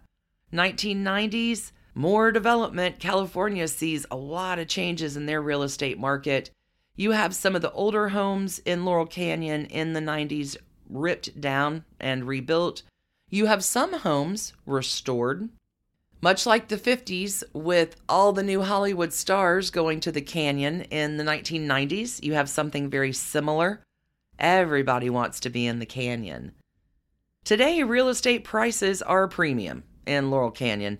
1990s, 0.53 1.73
more 1.93 2.31
development. 2.31 2.97
California 2.97 3.67
sees 3.67 4.05
a 4.09 4.15
lot 4.15 4.57
of 4.57 4.69
changes 4.69 5.17
in 5.17 5.25
their 5.25 5.41
real 5.41 5.63
estate 5.63 5.99
market. 5.99 6.49
You 6.95 7.11
have 7.11 7.33
some 7.33 7.55
of 7.55 7.63
the 7.63 7.71
older 7.71 8.09
homes 8.09 8.59
in 8.59 8.85
Laurel 8.85 9.07
Canyon 9.07 9.65
in 9.65 9.93
the 9.93 9.99
90s 9.99 10.57
ripped 10.87 11.41
down 11.41 11.85
and 11.99 12.27
rebuilt. 12.27 12.83
You 13.29 13.47
have 13.47 13.63
some 13.63 13.93
homes 13.93 14.53
restored. 14.67 15.49
Much 16.21 16.45
like 16.45 16.67
the 16.67 16.77
50s, 16.77 17.43
with 17.51 17.95
all 18.07 18.31
the 18.31 18.43
new 18.43 18.61
Hollywood 18.61 19.11
stars 19.11 19.71
going 19.71 19.99
to 20.01 20.11
the 20.11 20.21
canyon 20.21 20.83
in 20.83 21.17
the 21.17 21.23
1990s, 21.23 22.23
you 22.23 22.33
have 22.33 22.47
something 22.47 22.89
very 22.89 23.11
similar. 23.11 23.81
Everybody 24.37 25.09
wants 25.09 25.39
to 25.41 25.49
be 25.49 25.65
in 25.65 25.79
the 25.79 25.85
canyon. 25.85 26.53
Today, 27.43 27.81
real 27.83 28.07
estate 28.07 28.43
prices 28.43 29.01
are 29.01 29.23
a 29.23 29.29
premium 29.29 29.83
in 30.05 30.29
Laurel 30.29 30.51
Canyon. 30.51 30.99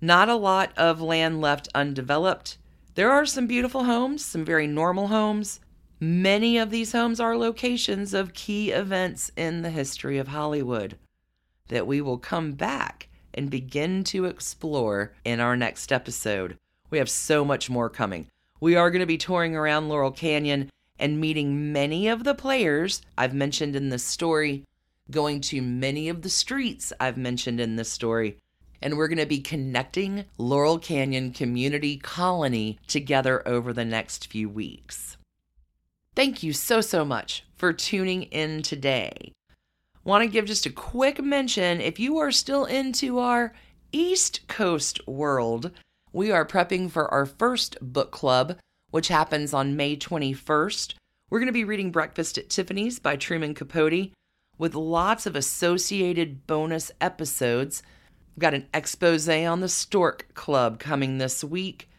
Not 0.00 0.28
a 0.28 0.34
lot 0.34 0.72
of 0.76 1.00
land 1.00 1.40
left 1.40 1.68
undeveloped. 1.74 2.58
There 2.98 3.12
are 3.12 3.26
some 3.26 3.46
beautiful 3.46 3.84
homes, 3.84 4.24
some 4.24 4.44
very 4.44 4.66
normal 4.66 5.06
homes. 5.06 5.60
Many 6.00 6.58
of 6.58 6.70
these 6.70 6.90
homes 6.90 7.20
are 7.20 7.36
locations 7.36 8.12
of 8.12 8.34
key 8.34 8.72
events 8.72 9.30
in 9.36 9.62
the 9.62 9.70
history 9.70 10.18
of 10.18 10.26
Hollywood 10.26 10.98
that 11.68 11.86
we 11.86 12.00
will 12.00 12.18
come 12.18 12.54
back 12.54 13.06
and 13.32 13.50
begin 13.50 14.02
to 14.02 14.24
explore 14.24 15.12
in 15.24 15.38
our 15.38 15.56
next 15.56 15.92
episode. 15.92 16.56
We 16.90 16.98
have 16.98 17.08
so 17.08 17.44
much 17.44 17.70
more 17.70 17.88
coming. 17.88 18.26
We 18.58 18.74
are 18.74 18.90
going 18.90 18.98
to 18.98 19.06
be 19.06 19.16
touring 19.16 19.54
around 19.54 19.88
Laurel 19.88 20.10
Canyon 20.10 20.68
and 20.98 21.20
meeting 21.20 21.72
many 21.72 22.08
of 22.08 22.24
the 22.24 22.34
players 22.34 23.00
I've 23.16 23.32
mentioned 23.32 23.76
in 23.76 23.90
this 23.90 24.02
story 24.02 24.64
going 25.08 25.40
to 25.42 25.62
many 25.62 26.08
of 26.08 26.22
the 26.22 26.28
streets 26.28 26.92
I've 26.98 27.16
mentioned 27.16 27.60
in 27.60 27.76
this 27.76 27.92
story. 27.92 28.38
And 28.80 28.96
we're 28.96 29.08
going 29.08 29.18
to 29.18 29.26
be 29.26 29.40
connecting 29.40 30.24
Laurel 30.36 30.78
Canyon 30.78 31.32
Community 31.32 31.96
Colony 31.96 32.78
together 32.86 33.46
over 33.46 33.72
the 33.72 33.84
next 33.84 34.28
few 34.28 34.48
weeks. 34.48 35.16
Thank 36.14 36.42
you 36.42 36.52
so, 36.52 36.80
so 36.80 37.04
much 37.04 37.44
for 37.56 37.72
tuning 37.72 38.24
in 38.24 38.62
today. 38.62 39.32
Want 40.04 40.22
to 40.22 40.28
give 40.28 40.46
just 40.46 40.66
a 40.66 40.70
quick 40.70 41.22
mention 41.22 41.80
if 41.80 42.00
you 42.00 42.18
are 42.18 42.32
still 42.32 42.64
into 42.64 43.18
our 43.18 43.52
East 43.92 44.46
Coast 44.48 45.06
world, 45.06 45.70
we 46.12 46.30
are 46.30 46.46
prepping 46.46 46.90
for 46.90 47.12
our 47.12 47.26
first 47.26 47.76
book 47.80 48.10
club, 48.10 48.58
which 48.90 49.08
happens 49.08 49.52
on 49.52 49.76
May 49.76 49.96
21st. 49.96 50.94
We're 51.30 51.38
going 51.38 51.46
to 51.46 51.52
be 51.52 51.64
reading 51.64 51.90
Breakfast 51.90 52.38
at 52.38 52.48
Tiffany's 52.48 52.98
by 52.98 53.16
Truman 53.16 53.54
Capote 53.54 54.12
with 54.56 54.74
lots 54.74 55.26
of 55.26 55.36
associated 55.36 56.46
bonus 56.46 56.90
episodes. 57.00 57.82
We've 58.38 58.42
got 58.42 58.54
an 58.54 58.68
expose 58.72 59.28
on 59.28 59.58
the 59.58 59.68
Stork 59.68 60.32
Club 60.34 60.78
coming 60.78 61.18
this 61.18 61.42
week. 61.42 61.90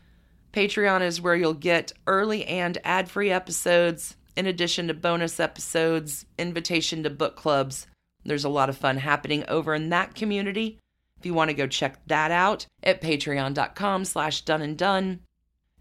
Patreon 0.54 1.02
is 1.02 1.20
where 1.20 1.36
you'll 1.36 1.54
get 1.54 1.92
early 2.08 2.46
and 2.46 2.78
ad 2.86 3.10
free 3.10 3.30
episodes, 3.30 4.16
in 4.38 4.46
addition 4.46 4.88
to 4.88 4.94
bonus 4.94 5.38
episodes, 5.42 6.26
invitation 6.38 7.04
to 7.04 7.10
book 7.10 7.36
clubs. 7.36 7.88
There's 8.24 8.46
a 8.46 8.50
lot 8.50 8.70
of 8.70 8.78
fun 8.78 8.96
happening 8.96 9.44
over 9.50 9.76
in 9.76 9.90
that 9.90 10.16
community. 10.16 10.80
If 11.18 11.26
you 11.26 11.34
want 11.34 11.50
to 11.50 11.54
go 11.54 11.68
check 11.68 12.00
that 12.08 12.32
out 12.32 12.68
at 12.84 13.02
patreon.com 13.02 14.06
slash 14.06 14.44
dunne 14.44 14.62
and 14.62 14.78
done. 14.78 15.20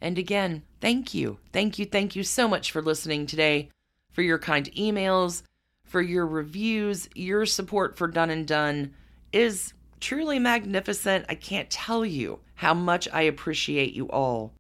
And 0.01 0.19
again, 0.19 0.65
thank 0.81 1.15
you. 1.15 1.39
Thank 1.53 1.79
you. 1.79 1.85
Thank 1.85 2.17
you 2.17 2.25
so 2.25 2.49
much 2.49 2.73
for 2.73 2.83
listening 2.83 3.27
today, 3.27 3.69
for 4.11 4.23
your 4.23 4.41
kind 4.41 4.69
emails, 4.73 5.45
for 5.85 6.03
your 6.03 6.27
reviews. 6.27 7.09
Your 7.15 7.47
support 7.47 7.97
for 7.97 8.09
Dunne 8.09 8.31
and 8.31 8.45
Done 8.45 8.93
is 9.33 9.73
truly 10.01 10.39
magnificent. 10.39 11.27
I 11.29 11.35
can't 11.35 11.71
tell 11.71 12.05
you 12.05 12.41
how 12.55 12.75
much 12.75 13.09
I 13.13 13.23
appreciate 13.23 13.95
you 13.95 14.09
all. 14.09 14.55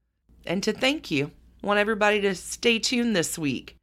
And 0.46 0.62
to 0.62 0.72
thank 0.72 1.11
you, 1.11 1.31
want 1.62 1.79
everybody 1.79 2.20
to 2.22 2.35
stay 2.35 2.79
tuned 2.79 3.14
this 3.14 3.38
week. 3.38 3.77